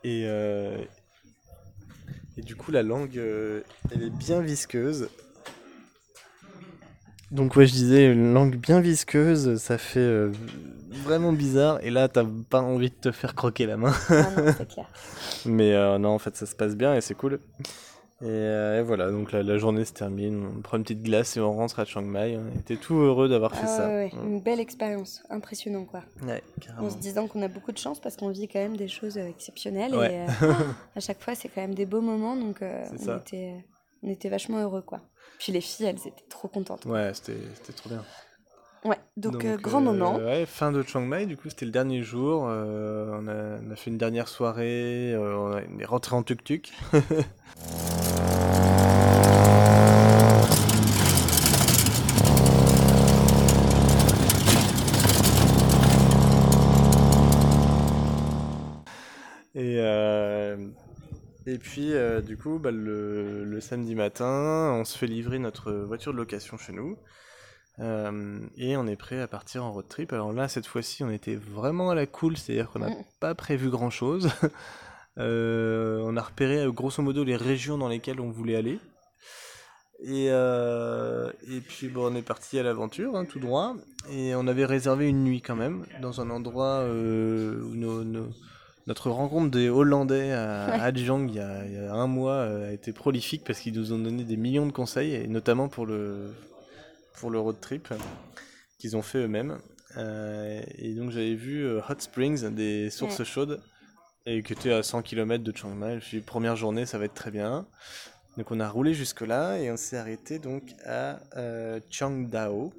[0.02, 0.76] Et, euh,
[2.36, 5.08] et du coup, la langue, euh, elle est bien visqueuse.
[7.34, 10.30] Donc ouais, je disais, une langue bien visqueuse, ça fait euh,
[11.02, 11.80] vraiment bizarre.
[11.82, 13.92] Et là, t'as pas envie de te faire croquer la main.
[14.08, 14.88] Ah non, c'est clair.
[15.44, 17.40] Mais euh, non, en fait, ça se passe bien et c'est cool.
[18.22, 21.36] Et, euh, et voilà, donc la, la journée se termine, on prend une petite glace
[21.36, 22.38] et on rentre à Chiang Mai.
[22.38, 23.88] On était tout heureux d'avoir fait Ah ça.
[23.88, 26.02] ouais, ouais, une belle expérience, impressionnant quoi.
[26.78, 29.18] En se disant qu'on a beaucoup de chance parce qu'on vit quand même des choses
[29.18, 30.24] exceptionnelles et
[30.96, 33.66] à chaque fois c'est quand même des beaux moments donc on, était,
[34.04, 35.00] on était vachement heureux quoi.
[35.38, 36.84] Puis les filles elles étaient trop contentes.
[36.86, 38.04] Ouais, c'était trop bien.
[38.84, 40.16] Ouais, donc, euh, grand euh, moment.
[40.16, 42.46] Ouais, fin de Chiang Mai, du coup, c'était le dernier jour.
[42.48, 46.70] euh, on, a, on a fait une dernière soirée, on est rentré en tuk-tuk.
[59.56, 60.56] Et, euh,
[61.54, 65.72] et puis, euh, du coup, bah, le, le samedi matin, on se fait livrer notre
[65.72, 66.96] voiture de location chez nous.
[67.80, 70.12] Euh, et on est prêt à partir en road trip.
[70.12, 73.04] Alors là, cette fois-ci, on était vraiment à la cool, c'est-à-dire qu'on n'a Mm.
[73.20, 74.28] pas prévu grand-chose.
[75.16, 78.80] Euh, on a repéré grosso modo les régions dans lesquelles on voulait aller.
[80.02, 83.76] Et, euh, et puis bon, on est parti à l'aventure, hein, tout droit.
[84.10, 88.28] Et on avait réservé une nuit quand même, dans un endroit où nos- nos-
[88.86, 90.92] notre rencontre des Hollandais à Ouais.
[90.94, 93.92] Il y, a, il y a un mois euh, a été prolifique parce qu'ils nous
[93.92, 96.32] ont donné des millions de conseils, et notamment pour le,
[97.14, 97.92] pour le road trip
[98.78, 99.58] qu'ils ont fait eux-mêmes.
[99.96, 103.62] Euh, et donc j'avais vu euh, Hot Springs, des sources chaudes,
[104.26, 105.90] et qui était à 100 km de Chiang Mai.
[105.90, 107.66] Je me suis dit, première journée, ça va être très bien.
[108.36, 112.72] Donc on a roulé jusque-là et on s'est arrêté donc à euh, Chiang Dao,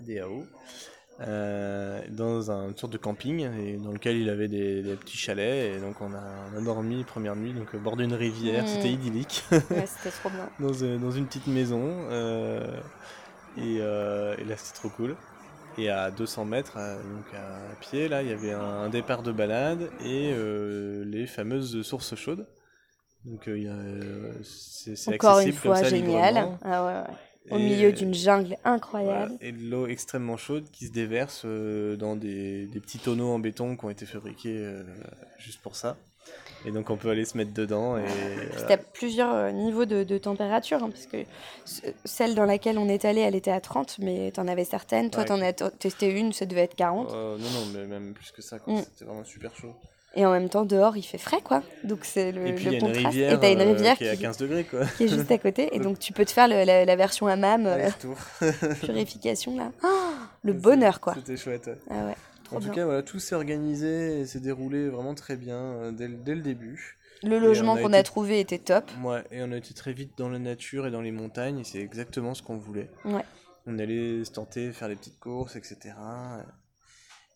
[0.00, 0.46] DAO,
[1.20, 5.16] euh, dans un- une sorte de camping et dans lequel il avait des, des petits
[5.16, 5.76] chalets.
[5.76, 6.22] Et donc on a,
[6.54, 8.66] on a dormi première nuit donc au bord d'une rivière, Mm.
[8.68, 9.44] c'était idyllique.
[9.70, 10.48] Ouais, c'était trop bien.
[10.60, 11.82] dans, une- dans une petite maison.
[12.10, 12.66] euh,
[13.56, 15.16] et, euh, et là, c'était trop cool.
[15.78, 19.22] Et à 200 mètres, à, donc à pied, là, il y avait un, un départ
[19.22, 22.46] de balade et euh, les fameuses sources chaudes.
[23.24, 26.48] Donc, euh, euh, c'est une accessible comme fois ça génial.
[26.64, 27.16] Ah ouais, ouais.
[27.50, 29.32] Au milieu d'une jungle incroyable.
[29.32, 33.28] voilà, et de l'eau extrêmement chaude qui se déverse euh, dans des, des petits tonneaux
[33.32, 34.82] en béton qui ont été fabriqués euh,
[35.38, 35.96] juste pour ça.
[36.66, 38.58] Et donc on peut aller se mettre dedans et voilà.
[38.58, 41.18] C'était à plusieurs euh, niveaux de, de température, hein, parce que
[41.64, 45.08] ce- celle dans laquelle on est allé, elle était à 30, mais t'en avais certaines.
[45.10, 45.26] Toi, Ouais.
[45.28, 47.10] t'en as testé une, ça devait être 40.
[47.12, 48.74] Euh, non, non, mais même plus que ça, quoi.
[48.74, 48.82] Mm.
[48.82, 49.72] c'était vraiment super chaud.
[50.14, 51.62] Et en même temps, dehors, il fait frais, quoi.
[51.84, 53.06] Donc c'est le, Et puis le y contraste.
[53.06, 54.84] rivière, et t'as une euh, rivière qui est à 15 degrés, quoi.
[54.96, 55.74] qui est juste à côté.
[55.76, 57.88] Et donc tu peux te faire le- la, la version hammam, euh,
[58.80, 59.70] purification, là.
[59.84, 59.86] Oh,
[60.42, 61.14] le bonheur, quoi.
[61.14, 61.66] C'était chouette.
[61.66, 61.78] ouais.
[61.90, 65.36] Ah ouais, trop En tout cas, voilà, tout s'est organisé et s'est déroulé vraiment très
[65.36, 66.96] bien euh, dès, le- dès le début.
[67.22, 68.90] Le logement a qu'on été- a trouvé était top.
[69.04, 71.64] Ouais, et on a été très vite dans la nature et dans les montagnes, et
[71.64, 72.90] c'est exactement ce qu'on voulait.
[73.04, 73.24] Ouais.
[73.66, 75.94] On allait se tenter, faire des petites courses, etc.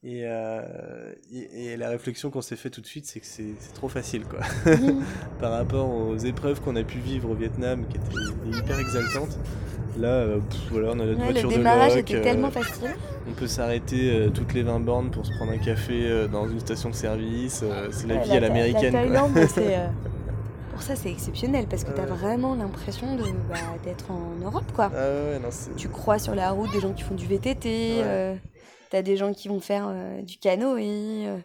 [0.04, 3.54] Et, euh, et, et la réflexion qu'on s'est fait tout de suite, c'est que c'est
[3.74, 4.40] trop facile, quoi.
[5.40, 9.38] Par rapport aux épreuves qu'on a pu vivre au Vietnam, qui étaient hyper exaltantes.
[9.96, 12.22] Là, euh, pff, voilà, on a notre Ouais, le voiture de démarrage loc, était euh,
[12.22, 12.90] tellement facile.
[13.28, 16.48] On peut s'arrêter euh, toutes les 20 bornes pour se prendre un café euh, dans
[16.48, 17.60] une station de service.
[17.62, 18.92] euh, c'est la vie à l'américaine.
[18.94, 19.28] La quoi.
[19.28, 19.86] Thaïlande, c'est, euh,
[20.72, 23.06] pour ça, c'est exceptionnel parce que t'as vraiment l'impression
[23.48, 24.90] bah, d'être en Europe, quoi.
[24.92, 25.76] Ah ouais, non, c'est...
[25.76, 28.38] Tu crois sur la route des gens qui font du VTT, Ouais.
[28.94, 31.38] Euh, t'as des gens qui vont faire euh, du canoë, euh,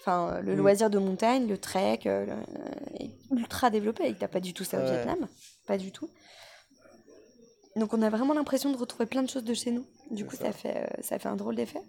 [0.00, 0.58] Enfin, euh, le Mm.
[0.58, 4.08] loisir de montagne, le trek, est ultra développé.
[4.08, 4.90] Et t'as pas du tout ça au Ouais.
[4.90, 5.26] Vietnam.
[5.66, 6.08] Pas du tout.
[7.76, 9.84] Donc on a vraiment l'impression de retrouver plein de choses de chez nous.
[10.10, 11.80] Du coup, ça fait, ça fait un drôle d'effet.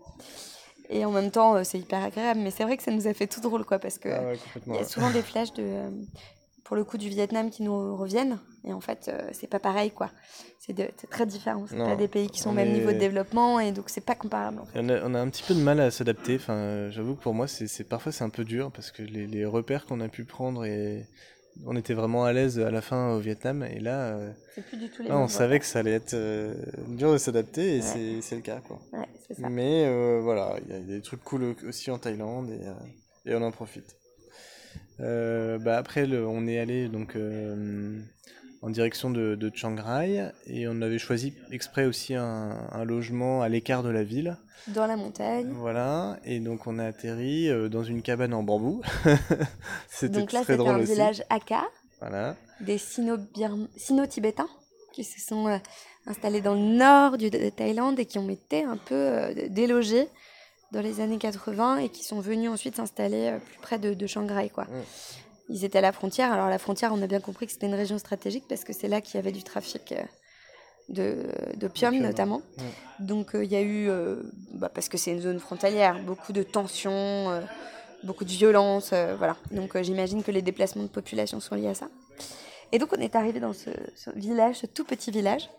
[0.90, 2.40] Et en même temps, c'est hyper agréable.
[2.42, 4.34] Mais c'est vrai que ça nous a fait tout drôle, quoi, parce que Ah
[4.68, 5.64] il y a souvent des flashs de,
[6.70, 8.38] pour le coup, du Vietnam qui nous reviennent.
[8.64, 10.12] Et en fait, euh, c'est pas pareil, quoi.
[10.60, 10.76] C'est
[11.10, 11.66] très différent.
[11.68, 14.14] C'est pas des pays qui sont au même niveau de développement, et donc c'est pas
[14.14, 14.60] comparable.
[14.60, 14.78] En fait.
[14.78, 16.36] Et On a, on a un petit peu de mal à s'adapter.
[16.36, 19.46] Enfin, j'avoue que pour moi, c'est parfois c'est un peu dur parce que les, les
[19.46, 21.08] repères qu'on a pu prendre et
[21.66, 24.78] on était vraiment à l'aise à la fin au Vietnam et là, euh, C'est plus
[24.78, 26.54] du tout les là, on savait que ça allait être euh,
[26.90, 28.20] dur de s'adapter et Ouais.
[28.22, 28.80] c'est le cas quoi.
[28.94, 29.50] Ouais, ça.
[29.50, 33.42] Mais euh, voilà, il y a des trucs cool aussi en Thaïlande et, et on
[33.42, 33.96] en profite.
[35.02, 37.98] Euh, bah après, le- on est allé donc euh,
[38.62, 43.42] en direction de, de Chiang Rai et on avait choisi exprès aussi un, un logement
[43.42, 44.38] à l'écart de la ville.
[44.68, 45.48] Dans la montagne.
[45.54, 48.82] Voilà, et donc on a atterri euh, dans une cabane en bambou.
[49.90, 50.92] c'était Donc là, c'était un aussi.
[50.92, 51.64] village Aka,
[52.02, 52.36] Voilà.
[52.60, 54.50] des Sino-Tibétains,
[54.92, 55.60] qui se sont
[56.06, 60.08] installés dans le nord du, de Thaïlande et qui ont été un peu délogés
[60.72, 64.08] dans les années 80 et qui sont venus ensuite s'installer euh, plus près de, de
[64.08, 64.50] Shanghai.
[64.54, 64.68] Quoi.
[65.50, 66.32] Ils étaient à la frontière.
[66.32, 68.88] Alors la frontière, on a bien compris que c'était une région stratégique parce que c'est
[68.88, 70.02] là qu'il y avait du trafic euh,
[70.90, 71.16] de
[71.56, 72.42] d'opium D'opium, notamment.
[73.00, 74.22] Donc euh, il y a eu, euh,
[74.54, 77.42] bah, parce que c'est une zone frontalière, beaucoup de tensions, euh,
[78.04, 79.38] beaucoup de violence, euh, voilà.
[79.52, 81.88] Donc j'imagine que les déplacements de population sont liés à ça.
[82.72, 85.50] Et donc on est arrivé dans ce, ce village, ce tout petit village.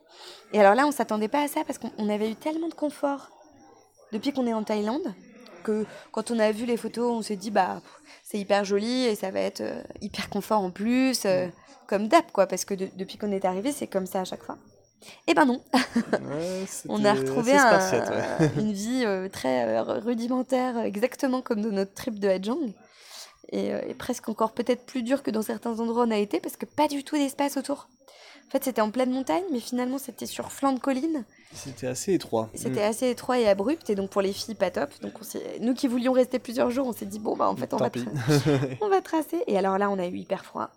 [0.52, 2.74] Et alors là, on s'attendait pas à ça parce qu'on on avait eu tellement de
[2.74, 3.30] confort
[4.12, 5.14] depuis qu'on est en Thaïlande
[5.62, 7.80] que quand on a vu les photos, on s'est dit bah
[8.24, 11.48] c'est hyper joli et ça va être euh, hyper confort en plus, euh,
[11.86, 14.42] comme d'hab quoi, parce que de- depuis qu'on est arrivé, c'est comme ça à chaque
[14.42, 14.56] fois.
[15.26, 17.70] Et ben non, Ouais, on a retrouvé un-
[18.40, 18.50] ouais.
[18.58, 22.72] une vie euh, très rudimentaire, exactement comme dans notre trip de Hajang.
[23.52, 26.38] Et, et presque encore peut-être plus dur que dans certains endroits où on a été,
[26.38, 27.88] parce que pas du tout d'espace autour.
[28.50, 31.24] En fait, c'était en pleine montagne, mais finalement, c'était sur flanc de colline.
[31.54, 32.50] C'était assez étroit.
[32.52, 34.90] C'était assez étroit et abrupt, et donc pour les filles, pas top.
[35.02, 37.72] Donc, on nous qui voulions rester plusieurs jours, on s'est dit, bon, bah en fait,
[37.72, 37.90] on Tant va,
[38.80, 39.44] on va tracer.
[39.46, 40.68] Et alors là, on a eu hyper froid.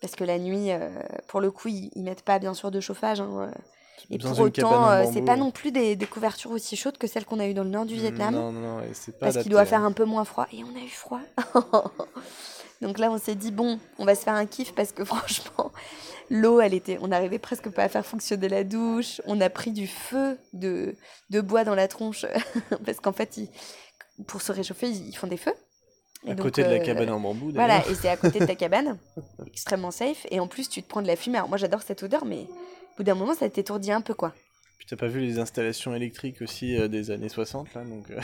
[0.00, 0.88] Parce que la nuit, euh,
[1.28, 3.20] pour le coup, ils, ils mettent pas bien sûr de chauffage.
[3.20, 3.50] hein, euh.
[4.10, 7.24] Et pour autant, euh, c'est pas non plus des, des couvertures aussi chaudes que celles
[7.24, 8.34] qu'on a eues dans le nord du Vietnam.
[8.34, 9.66] Non, non, non, et c'est pas parce qu'il doit hein.
[9.66, 10.46] faire un peu moins froid.
[10.52, 11.20] Et on a eu froid.
[12.82, 15.72] Donc là, on s'est dit, bon, on va se faire un kiff parce que franchement,
[16.30, 16.98] l'eau, elle était.
[17.00, 19.20] On n'arrivait presque pas à faire fonctionner la douche.
[19.26, 20.94] On a pris du feu de,
[21.30, 22.26] de bois dans la tronche.
[22.84, 23.48] parce qu'en fait, ils-
[24.26, 25.52] pour se réchauffer, ils font des feux.
[26.26, 27.50] Et À donc, côté de la euh, cabane en bambou.
[27.54, 28.98] Voilà, et c'est à côté de ta cabane.
[29.46, 30.26] extrêmement safe.
[30.30, 31.36] Et en plus, tu te prends de la fumée.
[31.38, 34.32] Alors moi, j'adore cette odeur, mais au bout d'un moment, ça t'étourdit un peu, quoi.
[34.78, 38.10] Puis t'as pas vu les installations électriques aussi euh, des années 60, là, donc...
[38.10, 38.20] euh,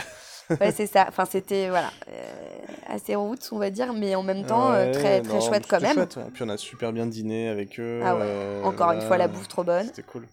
[0.61, 1.05] Ouais, c'est ça.
[1.07, 4.91] Enfin, c'était voilà, euh, assez roots, on va dire, mais en même temps euh, ouais,
[4.91, 5.93] très très non, chouette quand même.
[5.93, 6.23] chouette, ouais.
[6.33, 8.01] Puis on a super bien dîné avec eux.
[8.03, 8.21] Ah ouais.
[8.23, 9.85] euh, Encore une fois, la bouffe trop bonne.
[9.87, 10.27] C'était cool.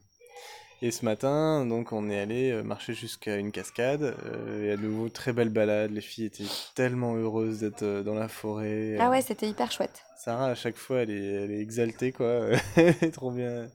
[0.83, 4.03] Et ce matin, donc, on est allé euh, marcher jusqu'à une cascade.
[4.25, 5.91] euh, et à nouveau, très belle balade.
[5.91, 6.45] Les filles étaient
[6.75, 8.97] tellement heureuses d'être dans la forêt.
[8.99, 10.03] Ah ouais, c'était hyper chouette.
[10.17, 12.47] Sarah, à chaque fois, elle est, elle est exaltée, quoi.
[12.77, 13.69] elle est trop bien.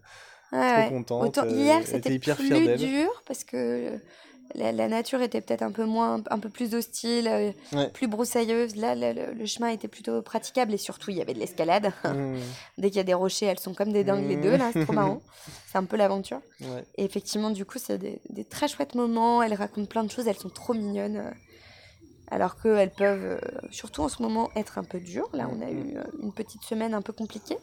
[0.51, 0.89] Ouais, Trop ouais.
[0.89, 3.99] contente, Autant hier, c'était hyper plus dur parce que
[4.53, 7.89] la, la nature était peut-être un peu moins, un peu plus hostile, euh, Ouais.
[7.89, 8.75] plus broussailleuse.
[8.75, 11.91] Là, le, le- le chemin était plutôt praticable et surtout, il y avait de l'escalade.
[12.05, 12.37] Mmh,
[12.77, 14.41] Dès qu'il y a des rochers, elles sont comme des dingues les Mm.
[14.41, 15.21] deux là, c'est trop marrant.
[15.71, 16.41] C'est un peu l'aventure.
[16.61, 16.85] ouais.
[16.95, 19.43] Et effectivement, du coup, c'est des, des très chouettes moments.
[19.43, 21.17] Elles racontent plein de choses, elles sont trop mignonnes.
[21.17, 21.31] euh,
[22.31, 23.39] Alors qu'elles peuvent, euh,
[23.71, 25.29] surtout en ce moment, être un peu dures.
[25.33, 27.57] Là, on a eu euh, une petite semaine un peu compliquée.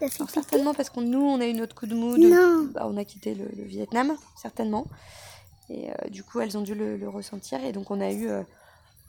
[0.00, 2.18] Alors, certainement parce que nous, on a eu notre coup de mood.
[2.18, 2.68] Non.
[2.74, 4.86] Bah, on a quitté le, le Vietnam, certainement.
[5.70, 7.64] Et euh, du coup, elles ont dû le, ressentir.
[7.64, 8.28] Et donc, on a eu.
[8.28, 8.42] euh,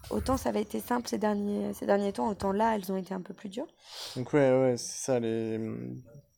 [0.09, 3.13] autant ça avait été simple ces derniers, ces derniers temps, autant là, elles ont été
[3.13, 3.67] un peu plus dures.
[4.15, 5.57] Donc ouais, ouais, c'est ça, les...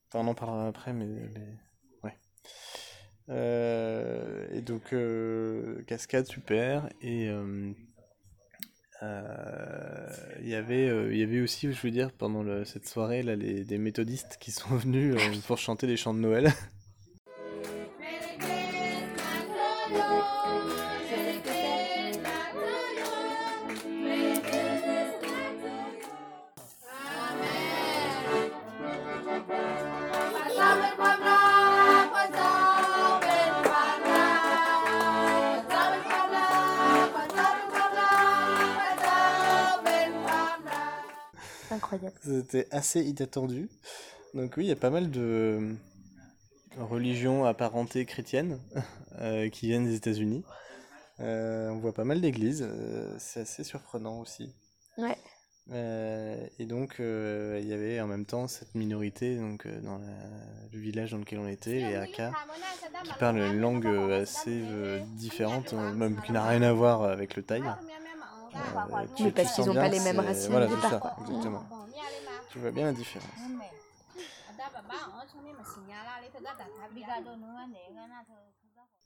[0.10, 1.06] Enfin, on en parlera après, mais...
[1.06, 1.58] les-
[2.04, 2.14] Ouais.
[3.30, 4.94] Euh, Et donc,
[5.88, 6.90] cascade, super.
[7.02, 7.30] Et
[9.02, 13.64] il y avait, il y avait aussi, je veux dire, pendant cette soirée, là, les,
[13.64, 15.16] des méthodistes qui sont venus
[15.48, 16.52] pour chanter des chants de Noël.
[41.72, 42.16] Incroyable.
[42.24, 43.70] C'était assez inattendu.
[44.34, 45.76] Donc oui, il y a pas mal de
[46.80, 48.60] religions apparentées chrétiennes
[49.20, 50.44] euh, qui viennent des États-Unis.
[51.22, 54.54] Euh, on voit pas mal d'églises, euh, c'est assez surprenant aussi.
[54.98, 55.18] Ouais.
[55.72, 59.98] Euh, et donc, euh, il y avait en même temps cette minorité donc, euh, dans
[59.98, 60.08] la-
[60.72, 62.34] le village dans lequel on était, les Hakka,
[63.04, 64.62] qui parlent une langue assez
[65.16, 67.64] différente, même qui n'a rien à voir avec le thaï.
[69.20, 71.64] Oui, parce qu'ils ont bien pas les mêmes racines Voilà, c'est ça, exactement.
[72.52, 73.30] Tu vois bien la différence.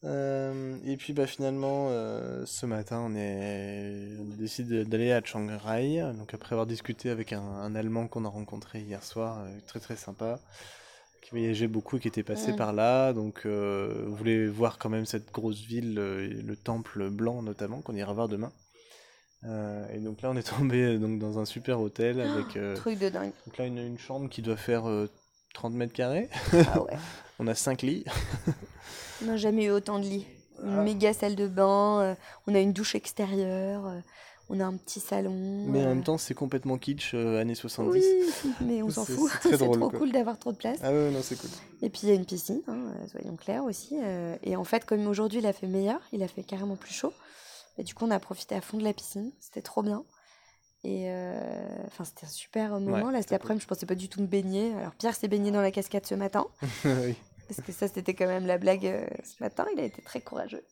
[0.05, 4.15] Euh, et puis bah, finalement, euh, ce matin, on, est...
[4.19, 6.01] on a décidé d'aller à Chiang Rai.
[6.13, 9.79] Donc après avoir discuté avec un, un Allemand qu'on a rencontré hier soir, euh, très
[9.79, 10.39] très sympa,
[11.21, 12.55] qui voyageait beaucoup et qui était passé Mm.
[12.55, 13.11] par là.
[13.13, 17.95] Donc euh, on voulait voir quand même cette grosse ville, le temple blanc notamment, qu'on
[17.95, 18.53] ira voir demain.
[19.45, 22.99] Euh, et donc là, on est tombé donc, dans un super hôtel avec euh, Truc
[22.99, 23.31] de dingue.
[23.45, 25.09] donc là, une, une chambre qui doit faire euh,
[25.53, 26.29] 30 mètres carrés.
[26.53, 26.93] Ah ouais.
[27.39, 28.03] On a 5 lits.
[29.21, 30.25] On n'a jamais eu autant de lits.
[30.63, 30.83] Une Ah.
[30.83, 33.99] méga salle de bain, euh, on a une douche extérieure, euh,
[34.49, 35.65] on a un petit salon.
[35.67, 37.93] Mais en euh, même temps, c'est complètement kitsch, années 70.
[37.93, 39.31] Oui, mais on s'en fout.
[39.41, 39.99] c'est trop quoi.
[39.99, 40.79] cool d'avoir trop de place.
[40.83, 41.49] Ah ouais, non, c'est cool.
[41.81, 43.95] Et puis il y a une piscine, hein, soyons clairs aussi.
[44.43, 47.13] et en fait, comme aujourd'hui il a fait meilleur, il a fait carrément plus chaud.
[47.77, 49.31] Et du coup, on a profité à fond de la piscine.
[49.39, 50.03] C'était trop bien.
[50.83, 51.39] Et euh,
[51.87, 53.07] enfin, c'était un super moment.
[53.07, 54.73] Ouais, Là, cet après-midi, je pensais pas du tout me baigner.
[54.75, 56.45] Alors, Pierre s'est baigné dans la cascade ce matin.
[56.85, 57.15] oui.
[57.47, 59.65] Parce que ça, c'était quand même la blague euh, ce matin.
[59.73, 60.63] Il a été très courageux.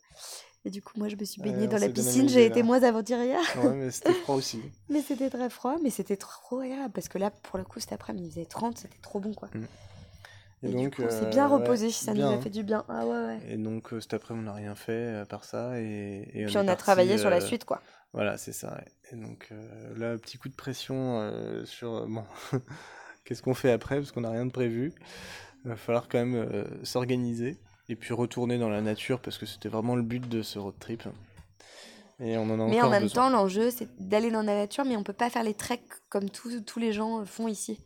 [0.63, 2.29] Et du coup, moi, je me suis baignée dans la bien piscine.
[2.29, 3.41] J'ai été moins aventurière.
[3.57, 4.61] Ouais, mais c'était froid aussi.
[4.89, 5.75] Mais c'était très froid.
[5.83, 6.91] Mais c'était trop agréable.
[6.93, 8.77] Parce que là, pour le coup, cet après-midi, il faisait 30.
[8.77, 9.49] C'était trop bon, quoi.
[10.63, 11.91] Et, Et, donc, on euh, s'est bien ouais, reposé.
[11.91, 12.41] ça bien, nous a hein.
[12.41, 12.83] fait du bien.
[12.89, 13.39] Ah ouais, ouais.
[13.49, 15.79] Et donc, euh, cet après-midi, on n'a rien fait euh, à part ça.
[15.79, 17.81] Et, et Puis on a parti, travaillé sur la euh, suite, quoi.
[18.17, 18.81] Voilà, c'est ça.
[19.11, 21.93] Et donc, euh, là, petit coup de pression euh, sur.
[21.97, 22.23] euh, bon,
[23.25, 23.97] qu'est-ce qu'on fait après?
[23.97, 24.91] Parce qu'on n'a rien de prévu.
[25.63, 27.57] Il va falloir quand même euh, s'organiser.
[27.89, 30.73] Et puis retourner dans la nature, parce que c'était vraiment le but de ce road
[30.79, 31.03] trip.
[32.19, 33.25] Et on en a Mais en même besoin.
[33.25, 36.31] temps, l'enjeu, c'est d'aller dans la nature, mais on peut pas faire les treks comme
[36.31, 37.79] tous les gens font ici.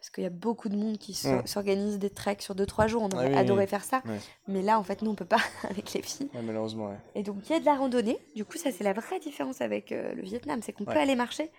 [0.00, 1.46] Parce qu'il y a beaucoup de monde qui Mm.
[1.46, 3.02] s'organise des treks sur 2-3 jours.
[3.02, 3.68] On Ah aurait oui, adoré oui.
[3.68, 4.00] faire ça.
[4.06, 4.16] Ouais.
[4.48, 5.36] Mais là, en fait, nous, on peut pas
[5.68, 6.30] avec les filles.
[6.34, 6.96] Ouais, malheureusement, ouais.
[7.14, 8.18] Et donc, il y a de la randonnée.
[8.34, 10.60] Du coup, ça, c'est la vraie différence avec euh, le Vietnam.
[10.62, 11.50] C'est qu'on peut aller marcher.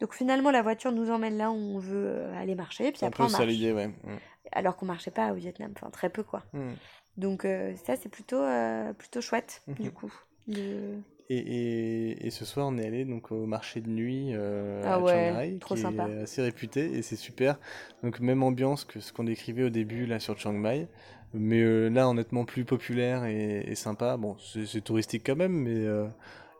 [0.00, 2.90] Donc, finalement, la voiture nous emmène là où on veut euh, aller marcher.
[2.90, 3.46] Puis un après, peu on marche.
[3.46, 3.86] l'idée, ouais.
[3.88, 4.18] Mm.
[4.52, 5.72] Alors qu'on marchait pas au Vietnam.
[5.76, 6.42] Enfin, très peu, quoi.
[6.54, 6.72] Mm.
[7.16, 9.74] Donc, euh, ça, c'est plutôt, euh, plutôt chouette, Mhm.
[9.76, 10.12] du coup.
[10.48, 10.98] de-
[11.30, 14.98] Et, et, et ce soir, on est allé donc au marché de nuit euh, Ah
[14.98, 16.08] à ouais, Chiang Rai, trop qui sympa.
[16.08, 17.58] est assez réputé et c'est super.
[18.02, 20.88] Donc même ambiance que ce qu'on décrivait au début là sur Chiang Mai,
[21.34, 24.16] mais euh, là honnêtement plus populaire et, et sympa.
[24.16, 26.06] Bon, c'est touristique quand même, mais euh,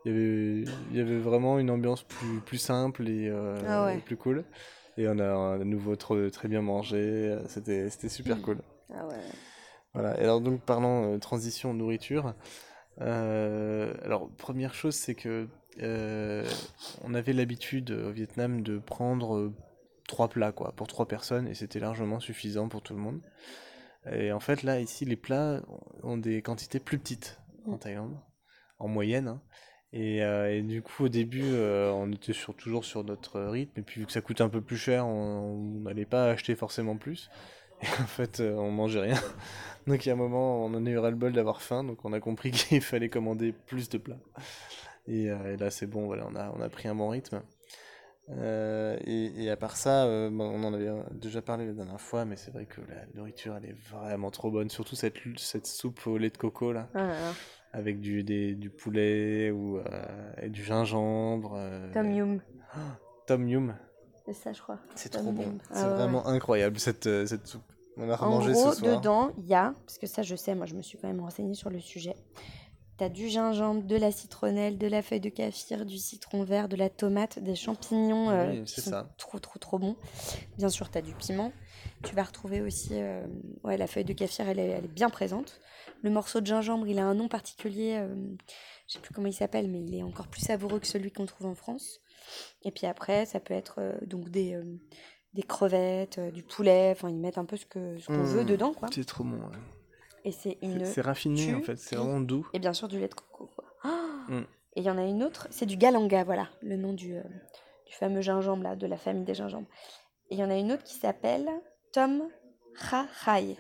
[0.05, 3.85] il y avait il y avait vraiment une ambiance plus plus simple et, euh, Ah
[3.87, 3.97] ouais.
[3.97, 4.45] et plus cool.
[4.99, 7.39] Et on a à nouveau trop, très bien mangé.
[7.49, 8.43] C'était super Mm.
[8.43, 8.59] cool.
[8.95, 9.15] Ah ouais.
[9.95, 12.35] Voilà, et alors donc parlant transition nourriture,
[13.01, 15.47] euh, alors première chose c'est que
[15.81, 16.45] euh,
[17.05, 19.53] on avait l'habitude euh, au Vietnam de prendre
[20.09, 23.21] trois plats quoi, pour trois personnes et c'était largement suffisant pour tout le monde.
[24.11, 25.63] Et en fait là ici les plats
[26.03, 27.79] ont des quantités plus petites en Mm.
[27.79, 28.17] Thaïlande,
[28.79, 29.29] en moyenne.
[29.29, 29.43] hein.
[29.93, 33.81] Et, euh, et du coup au début euh, on était sur, toujours sur notre rythme
[33.81, 36.55] et puis vu que ça coûte un peu plus cher on on n'allait pas acheter
[36.57, 37.31] forcément plus.
[37.83, 39.21] Et en fait, euh, on mangeait rien.
[39.89, 41.83] Donc, il y a un moment, on en a eu ras le bol d'avoir faim,
[41.85, 44.21] donc on a compris qu'il fallait commander plus de plats.
[45.07, 47.43] Et, euh, et là, c'est bon, voilà, on a, on a pris un bon rythme.
[48.31, 52.01] Euh, et, et à part ça, euh, bon, on en avait déjà parlé la dernière
[52.01, 54.69] fois, mais c'est vrai que la nourriture, elle est vraiment trop bonne.
[54.69, 57.33] Surtout cette, cette soupe au lait de coco, là, Ah là là.
[57.73, 59.81] avec du, des, du poulet ou,
[60.43, 61.59] et du gingembre.
[61.95, 62.41] Tom Yum.
[63.27, 63.75] Tom Yum.
[64.27, 64.79] C'est ça, je crois.
[64.95, 65.57] C'est trop bon.
[65.71, 67.73] C'est Ah ouais, vraiment incroyable, cette, cette soupe.
[67.99, 68.97] On a En gros, ce soir.
[68.99, 71.21] dedans, il y a, parce que ça je sais, moi je me suis quand même
[71.21, 72.15] renseignée sur le sujet.
[72.97, 76.75] T'as du gingembre, de la citronnelle, de la feuille de kaffir, du citron vert, de
[76.75, 79.15] la tomate, des champignons euh, Oui, qui sont ça.
[79.19, 79.95] trop trop trop bons.
[80.59, 81.53] Bien sûr, t'as du piment.
[82.03, 83.25] Tu vas retrouver aussi, euh,
[83.63, 85.61] ouais, la feuille de kaffir, elle est, elle est bien présente.
[86.03, 88.13] Le morceau de gingembre, il a un nom particulier, euh,
[88.89, 91.27] je sais plus comment il s'appelle, mais il est encore plus savoureux que celui qu'on
[91.27, 92.01] trouve en France.
[92.65, 94.65] Et puis après, ça peut être euh, donc des, euh,
[95.39, 97.79] des crevettes, euh, du poulet, enfin ils mettent un peu ce qu'on
[98.13, 98.23] Mmh.
[98.25, 98.89] veut dedans quoi.
[98.93, 99.37] C'est trop bon.
[99.37, 99.59] ouais.
[100.25, 102.45] Et c'est une C'est raffiné en fait, c'est vraiment doux.
[102.53, 103.49] et bien sûr du lait de coco.
[103.55, 103.65] quoi.
[103.85, 104.41] Ah Mm.
[104.77, 107.23] Et il y en a une autre, c'est du galanga, voilà, le nom du, euh,
[107.87, 109.69] du fameux gingembre là, de la famille des gingembres.
[110.31, 111.49] Et il y en a une autre qui s'appelle
[111.93, 112.25] Tom
[112.77, 113.57] Ra Rai.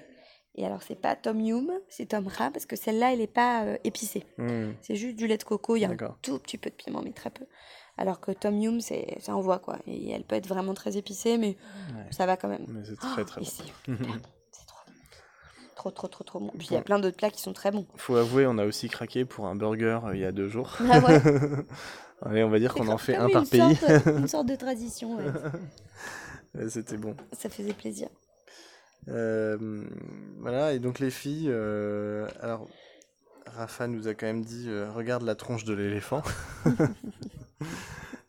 [0.56, 3.64] Et alors c'est pas Tom Yum, c'est Tom Ra parce que celle-là elle est pas
[3.64, 4.24] euh, épicée.
[4.36, 4.72] Mm.
[4.82, 7.02] C'est juste du lait de coco, il y a un tout petit peu de piment
[7.02, 7.46] mais très peu.
[7.98, 9.78] Alors que Tom Yum c'est ça envoie quoi.
[9.86, 11.56] Et elle peut être vraiment très épicée mais
[11.94, 12.06] Ouais.
[12.12, 12.64] ça va quand même.
[12.68, 13.50] Mais c'est très très et bon.
[13.50, 14.94] c'est trop bon.
[15.76, 16.50] Trop, trop, trop, trop bon.
[16.58, 17.86] Puis il y a plein d'autres plats qui sont très bons.
[17.96, 20.76] Faut avouer, on a aussi craqué pour un burger euh, il y a deux jours.
[20.90, 21.20] Ah ouais.
[22.22, 23.76] Allez, on va dire qu'on en fait un une par pays.
[23.76, 25.24] sorte- une sorte de tradition, ouais.
[26.54, 27.14] Ouais, C'était bon.
[27.32, 28.08] Ça faisait plaisir.
[29.08, 29.84] Euh,
[30.38, 32.66] voilà, et donc les filles, euh, alors
[33.46, 36.22] Rafa nous a quand même dit euh, regarde la tronche de l'éléphant.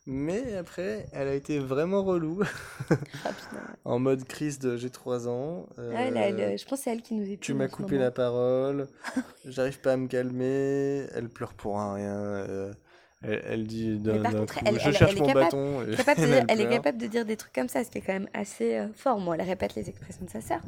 [0.07, 2.41] Mais après, elle a été vraiment relou,
[3.85, 5.67] en mode crise de j'ai 3 ans.
[5.77, 8.09] euh, elle, euh, je pense que c'est elle qui nous est tu m'as coupé la
[8.09, 8.87] parole,
[9.45, 12.15] j'arrive pas à me calmer, elle pleure pour un rien.
[12.15, 12.73] euh,
[13.21, 15.81] elle, elle dit d'un par d'un contre, coup, elle- je cherche mon capable- bâton.
[15.91, 17.91] et- capable de et dire- elle est capable de dire des trucs comme ça, ce
[17.91, 19.19] qui est quand même assez euh, fort.
[19.19, 20.61] Moi, elle répète les expressions de sa sœur.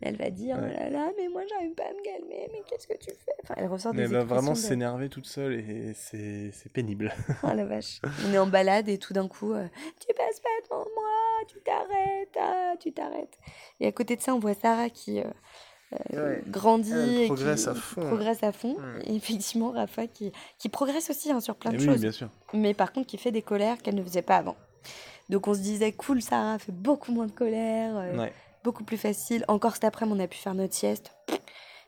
[0.00, 0.70] Elle va dire Ouais.
[0.74, 3.32] oh là là, mais moi j'arrive pas à me calmer, mais qu'est-ce que tu fais?
[3.42, 6.70] Enfin, elle ressort Mais des elle va vraiment de- s'énerver toute seule et c'est c'est
[6.70, 7.12] pénible.
[7.42, 8.00] Oh la vache.
[8.28, 9.66] On est en balade et tout d'un coup, euh,
[10.00, 13.38] tu passes pas devant moi, tu t'arrêtes, ah, tu t'arrêtes.
[13.80, 15.24] Et à côté de ça, on voit Sarah qui euh,
[16.12, 16.42] euh, Ouais.
[16.48, 18.00] grandit Elle et progresse qui, à fond.
[18.08, 18.76] progresse à fond.
[19.04, 22.00] Et effectivement, Rafa qui, qui progresse aussi hein, sur plein de oui, choses.
[22.00, 22.28] bien sûr.
[22.52, 24.56] mais par contre qui fait des colères qu'elle ne faisait pas avant.
[25.30, 28.32] Donc on se disait, cool, Sarah fait beaucoup moins de colère, euh, Ouais.
[28.64, 29.44] Beaucoup plus facile.
[29.48, 31.12] Encore cet après-midi, on a pu faire notre sieste.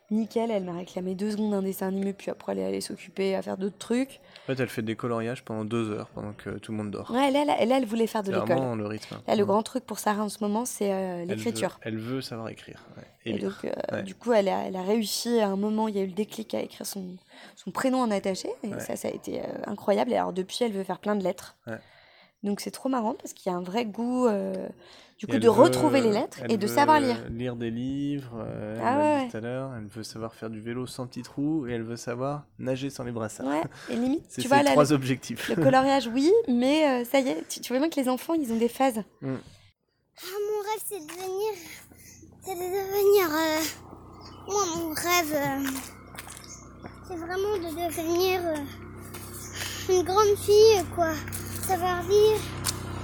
[0.09, 3.35] Nickel, elle m'a réclamé deux secondes d'un dessin animé, puis après elle est allée s'occuper
[3.35, 4.21] à faire d'autres trucs.
[4.43, 7.11] En fait, elle fait des coloriages pendant deux heures pendant que tout le monde dort.
[7.11, 8.77] Ouais, là, là, là, elle voulait faire de l'école.
[8.77, 9.17] le rythme.
[9.27, 9.47] Là, le Mm.
[9.47, 11.77] grand truc pour Sarah en ce moment, c'est euh, l'écriture.
[11.81, 12.85] Elle, veut savoir écrire.
[12.95, 14.03] ouais, Et, donc, euh, Ouais.
[14.03, 16.13] du coup, elle a, elle a réussi à un moment, il y a eu le
[16.13, 17.17] déclic à écrire son,
[17.57, 18.47] son prénom en attaché.
[18.63, 18.79] Et Ouais.
[18.79, 20.13] ça, ça a été euh, incroyable.
[20.13, 21.57] Et alors, depuis, elle veut faire plein de lettres.
[22.47, 24.53] Donc, c'est trop marrant parce qu'il y a un vrai goût, euh,
[25.19, 27.17] du Et coup, elle de veut- retrouver les lettres elle et de savoir lire.
[27.29, 28.37] Lire des livres.
[28.39, 29.31] euh, elle Ah l'a ouais, dit ouais.
[29.31, 29.71] tout à l'heure.
[29.77, 33.03] Elle veut savoir faire du vélo sans petit trou et elle veut savoir nager sans
[33.03, 33.47] les brassards.
[33.47, 35.49] Ouais, et limite, C'est tu ses vois, là, trois le, objectifs.
[35.49, 38.33] le coloriage, oui, mais euh, ça y est, tu, tu vois bien que les enfants,
[38.33, 38.99] ils ont des phases.
[39.21, 41.53] Ah, mon rêve, c'est de devenir.
[42.43, 43.29] C'est de devenir.
[43.35, 43.61] euh,
[44.47, 45.33] Moi, mon rêve.
[45.33, 45.69] euh,
[47.07, 48.39] C'est vraiment de devenir.
[48.45, 51.11] euh, Une grande fille, quoi.
[51.67, 52.39] Savoir lire,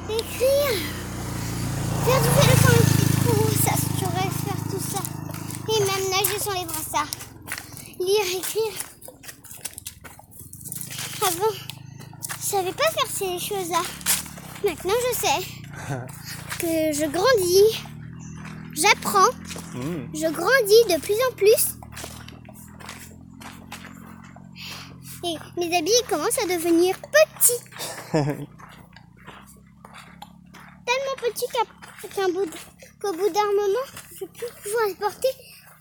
[0.10, 0.80] écrire.
[2.06, 5.02] Faire du vélo sans le petit trou, ça, je pourrais faire tout ça.
[5.70, 7.12] Et même nager sans les brassards.
[8.00, 8.74] Lire, écrire.
[11.28, 11.54] Avant,
[12.42, 13.82] je savais pas faire ces choses-là.
[14.66, 15.46] Maintenant, je sais
[16.60, 17.84] que je grandis,
[18.74, 19.30] j'apprends,
[19.74, 20.06] Mm.
[20.14, 21.80] je grandis de plus en plus.
[25.26, 26.96] Et mes habits commencent à devenir.
[30.86, 31.16] Tellement
[32.30, 32.58] bout de-
[33.02, 33.86] qu'au bout d'un moment,
[34.20, 35.30] je ne vais plus pouvoir les porter.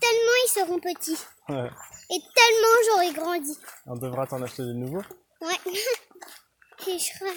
[0.01, 1.17] Tellement ils seront petits.
[1.49, 1.69] Ouais.
[2.09, 3.57] Et tellement j'aurai grandi.
[3.85, 5.03] On devra t'en acheter de nouveaux.
[5.41, 5.59] Ouais.
[6.87, 7.31] Et, je serai...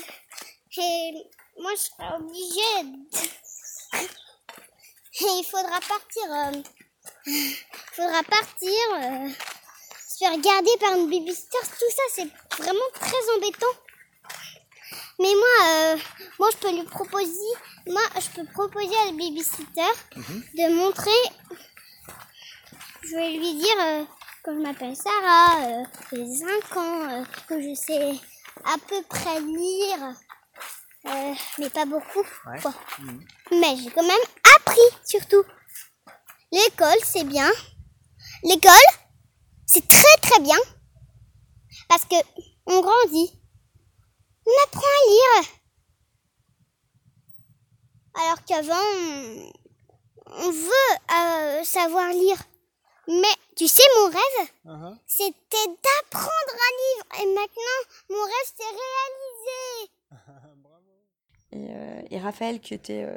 [0.79, 1.13] Et
[1.61, 2.83] moi, je serai obligée.
[2.83, 3.99] de-
[5.27, 6.25] Et il faudra partir.
[6.31, 6.63] euh,
[7.27, 7.57] Il
[7.95, 8.79] faudra partir.
[8.95, 9.29] euh,
[10.09, 11.59] Se faire garder par une babysitter.
[11.63, 12.29] Tout ça, c'est
[12.63, 13.67] vraiment très embêtant.
[15.19, 15.97] Mais moi, euh,
[16.39, 17.53] moi, je peux lui proposer.
[17.87, 19.93] Moi, je peux proposer à la babysitter
[20.55, 21.11] de montrer.
[23.03, 24.05] Je vais lui dire euh,
[24.45, 28.13] que je m'appelle Sarah, euh, que j'ai 5 ans, euh, que je sais
[28.65, 30.15] à peu près lire,
[31.07, 32.25] euh, mais pas beaucoup.
[32.47, 32.61] Ouais.
[32.61, 32.75] quoi.
[33.53, 35.45] Mais j'ai quand même appris surtout.
[36.53, 37.51] L'école, c'est bien.
[38.43, 38.71] L'école,
[39.67, 40.59] c'est très très bien.
[41.89, 42.17] Parce que
[42.67, 43.41] on grandit.
[44.47, 45.49] On apprend à lire.
[48.15, 49.53] Alors qu'avant,
[50.27, 52.39] on, veut euh, savoir lire.
[53.09, 54.97] Mais tu sais, mon rêve, Uh-huh.
[55.07, 57.23] c'était d'apprendre à lire.
[57.23, 57.81] Et maintenant,
[58.11, 59.91] mon rêve s'est réalisé.
[61.53, 63.17] Et, euh, et Raphaël, qui était euh,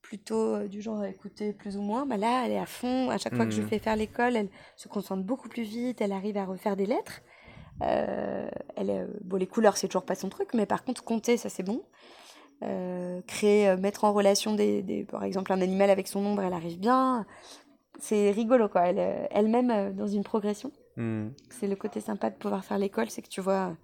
[0.00, 3.10] plutôt euh, du genre à écouter plus ou moins, bah là, elle est à fond.
[3.10, 3.68] À chaque fois que je Mhm.
[3.68, 6.00] fais faire l'école, elle se concentre beaucoup plus vite.
[6.00, 7.20] Elle arrive à refaire des lettres.
[7.82, 11.04] Euh, elle est, euh, bon, les couleurs, c'est toujours pas son truc, mais par contre,
[11.04, 11.82] compter, ça c'est bon.
[12.62, 16.54] Euh, créer, mettre en relation des, des- par exemple un animal avec son ombre, elle
[16.54, 17.26] arrive bien.
[18.00, 18.82] C'est rigolo quoi.
[18.88, 20.72] Elle, elle-même dans une progression.
[20.96, 21.28] Mm.
[21.50, 23.76] C'est le côté sympa de pouvoir faire l'école, c'est que tu vois,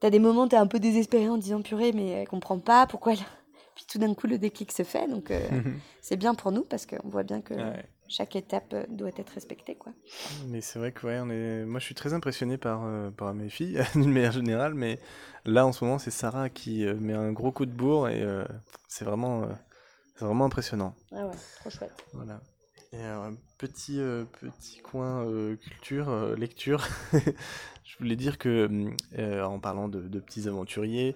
[0.00, 2.86] t'as des moments, t'es un peu désespéré en te disant purée, mais elle comprend pas
[2.86, 3.18] pourquoi elle.
[3.74, 5.38] Puis tout d'un coup, le déclic se fait, donc euh,
[6.00, 7.84] c'est bien pour nous parce qu'on voit bien que Ouais.
[8.08, 9.92] Chaque étape euh, doit être respectée, quoi.
[10.46, 11.64] Mais c'est vrai que ouais, on est...
[11.64, 14.98] moi je suis très impressionné par, euh, par mes filles d'une manière générale, mais
[15.44, 18.22] là en ce moment c'est Sarah qui euh, met un gros coup de bourre et
[18.22, 18.44] euh,
[18.88, 19.48] c'est vraiment,
[20.20, 20.94] vraiment impressionnant.
[21.12, 21.92] Ah ouais, trop chouette.
[22.12, 22.40] Voilà.
[22.92, 23.98] Et alors, petit,
[24.40, 25.26] petit coin
[25.56, 26.86] culture, lecture.
[27.84, 28.90] Je voulais dire que,
[29.42, 31.14] en parlant de, de petits aventuriers,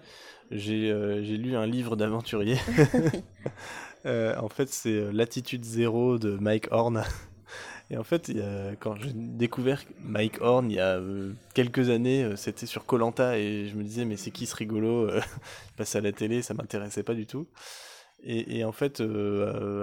[0.50, 0.88] j'ai
[1.22, 2.58] j'ai lu un livre d'aventuriers.
[4.06, 7.02] Euh, en fait, c'est euh, Latitude Zéro de Mike Horn.
[7.90, 11.32] Et en fait, il y a- quand j'ai découvert Mike Horn il y a euh,
[11.54, 15.08] quelques années, euh, c'était sur Colanta et je me disais mais c'est qui ce rigolo
[15.08, 15.20] euh,
[15.94, 17.48] à la télé, ça m'intéressait pas du tout.
[18.24, 19.02] Et, et en fait,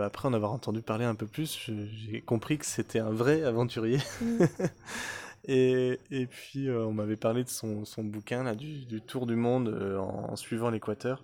[0.03, 1.70] après en avoir entendu parler un peu plus,
[2.09, 3.99] j'ai compris que c'était un vrai aventurier.
[4.22, 4.45] Mm.
[5.47, 9.36] et, et puis on m'avait parlé de son, son bouquin là, du, du tour du
[9.36, 11.24] monde en, en suivant l'équateur.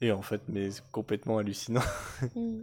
[0.00, 1.82] Et en fait, mais c'est complètement hallucinant.
[2.34, 2.62] Mm.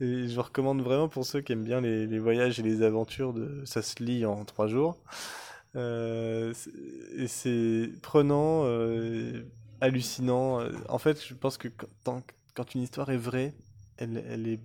[0.00, 3.32] Et je recommande vraiment pour ceux qui aiment bien les, les voyages et les aventures,
[3.32, 4.98] de, ça se lit en trois jours.
[5.76, 6.70] Euh, c'est-
[7.16, 9.42] et c'est prenant, euh,
[9.80, 10.60] hallucinant.
[10.60, 11.68] Euh, En fait, je pense que
[12.04, 12.22] quand,
[12.54, 13.54] quand une histoire est vraie,
[13.96, 14.60] elle, elle, est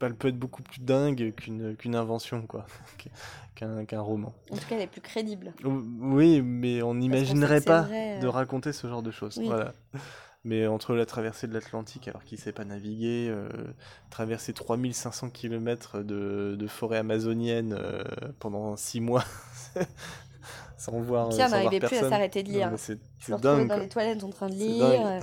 [0.00, 2.66] elle peut être beaucoup plus dingue qu'une qu'une invention, quoi,
[3.54, 4.34] qu'un qu'un roman.
[4.50, 5.52] En tout cas, elle est plus crédible.
[5.64, 8.30] Ou- Oui, mais on n'imaginerait pas vrai, de euh.
[8.30, 9.36] raconter ce genre de choses.
[9.38, 9.46] Oui.
[9.46, 9.72] Voilà.
[10.44, 13.48] Mais entre la traversée de l'Atlantique, alors qu'il ne sait pas naviguer, euh,
[14.08, 18.02] traverser 3500 km de, de forêt amazonienne euh,
[18.38, 19.24] pendant 6 mois,
[20.78, 22.72] sans voir, Pierre voir n'arrivait plus à s'arrêter de Non, lire.
[22.76, 23.62] C'est dingue.
[23.62, 23.78] dans quoi.
[23.78, 25.06] les toilettes en train de lire.
[25.06, 25.20] Euh,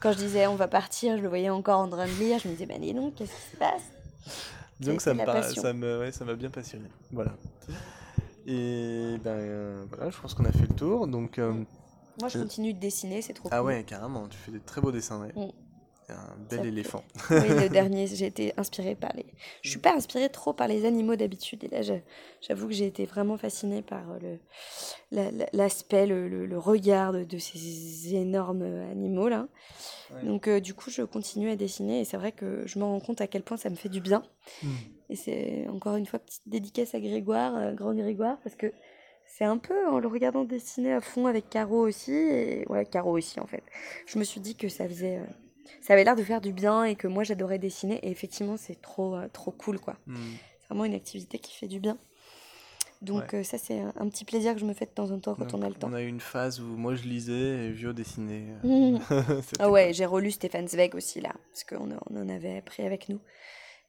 [0.00, 2.38] Quand je disais on va partir, je le voyais encore en train de lire.
[2.38, 3.82] Je me disais, bah dis donc, qu'est-ce qui se passe?
[4.80, 6.88] C'est ça me ça me, ouais, ça m'a bien passionné.
[7.12, 7.32] Voilà.
[8.46, 11.06] Et ben euh, voilà, je pense qu'on a fait le tour.
[11.06, 11.52] Donc, euh,
[12.20, 12.42] Moi, je Euh.
[12.42, 13.66] continue de dessiner, c'est trop ah cool.
[13.68, 15.20] ouais, carrément, tu fais des très beaux dessins.
[15.20, 15.32] Ouais.
[15.34, 15.50] Mm.
[16.08, 17.04] Un bel Ça fait- éléphant.
[17.30, 19.24] Oui, le dernier, j'ai été inspirée par les.
[19.62, 21.64] Je suis pas inspirée trop par les animaux d'habitude.
[21.64, 21.80] Et là,
[22.42, 24.38] j'avoue que j'ai été vraiment fascinée par euh, le
[25.10, 29.46] la- la- l'aspect, le, le- le regard de, ces énormes animaux là.
[30.12, 30.24] Ouais.
[30.24, 33.00] Donc, euh, du coup, je continue à dessiner et c'est vrai que je me rends
[33.00, 34.22] compte à quel point ça me fait du bien.
[34.62, 34.68] Mm.
[35.08, 38.70] Et c'est encore une fois petite dédicace à Grégoire, euh, grand Grégoire, parce que
[39.36, 43.12] c'est un peu en le regardant dessiner à fond avec Caro aussi, et ouais, Caro
[43.16, 43.62] aussi en fait.
[44.06, 45.18] Je me suis dit que ça faisait.
[45.18, 45.24] euh,
[45.80, 48.80] ça avait l'air de faire du bien et que moi j'adorais dessiner, et effectivement, c'est
[48.80, 49.96] trop, euh, trop cool quoi.
[50.06, 50.16] Mm.
[50.60, 51.96] C'est vraiment une activité qui fait du bien.
[53.00, 53.40] Donc, Ouais.
[53.40, 55.34] euh, ça, c'est un, un petit plaisir que je me fais de temps en temps
[55.34, 55.88] quand Donc, on a le temps.
[55.90, 58.44] On a eu une phase où moi je lisais et Vio dessinait.
[59.42, 62.60] C'était Ah ouais, j'ai relu Stéphane Zweig aussi là, parce qu'on en- on en avait
[62.62, 63.18] pris avec nous.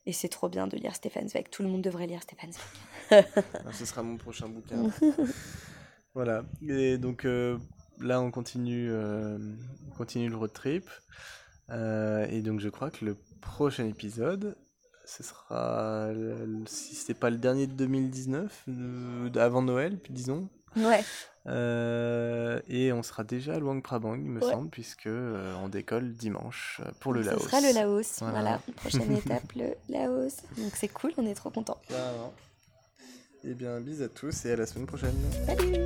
[0.06, 1.49] Et c'est trop bien de lire Stéphane Zweig.
[1.49, 3.26] Tout le monde devrait lire Stéphane Zweig.
[3.66, 4.89] Ah, Ce sera mon prochain bouquin.
[6.14, 6.43] voilà.
[6.68, 7.58] Et donc euh,
[7.99, 9.38] là, on continue, euh,
[9.88, 10.89] on continue le road trip.
[11.70, 14.58] Euh, et donc je crois que le prochain épisode,
[15.06, 16.10] ce sera,
[16.66, 20.49] si c'est pas le dernier de 2019, euh, avant Noël, disons.
[20.76, 21.04] Ouais.
[21.45, 24.51] Euh, et on sera déjà à Luang Prabang, il me Ouais.
[24.51, 27.43] semble, puisque euh, on décolle dimanche euh, pour le Ce Laos.
[27.43, 28.19] sera le Laos.
[28.19, 28.31] Voilà.
[28.39, 28.59] Voilà.
[28.77, 30.37] Prochaine étape, le Laos.
[30.57, 31.79] Donc c'est cool, on est trop contents.
[31.89, 32.33] Carrément.
[33.43, 35.15] Eh bien, bis à tous et à la semaine prochaine.
[35.45, 35.83] Salut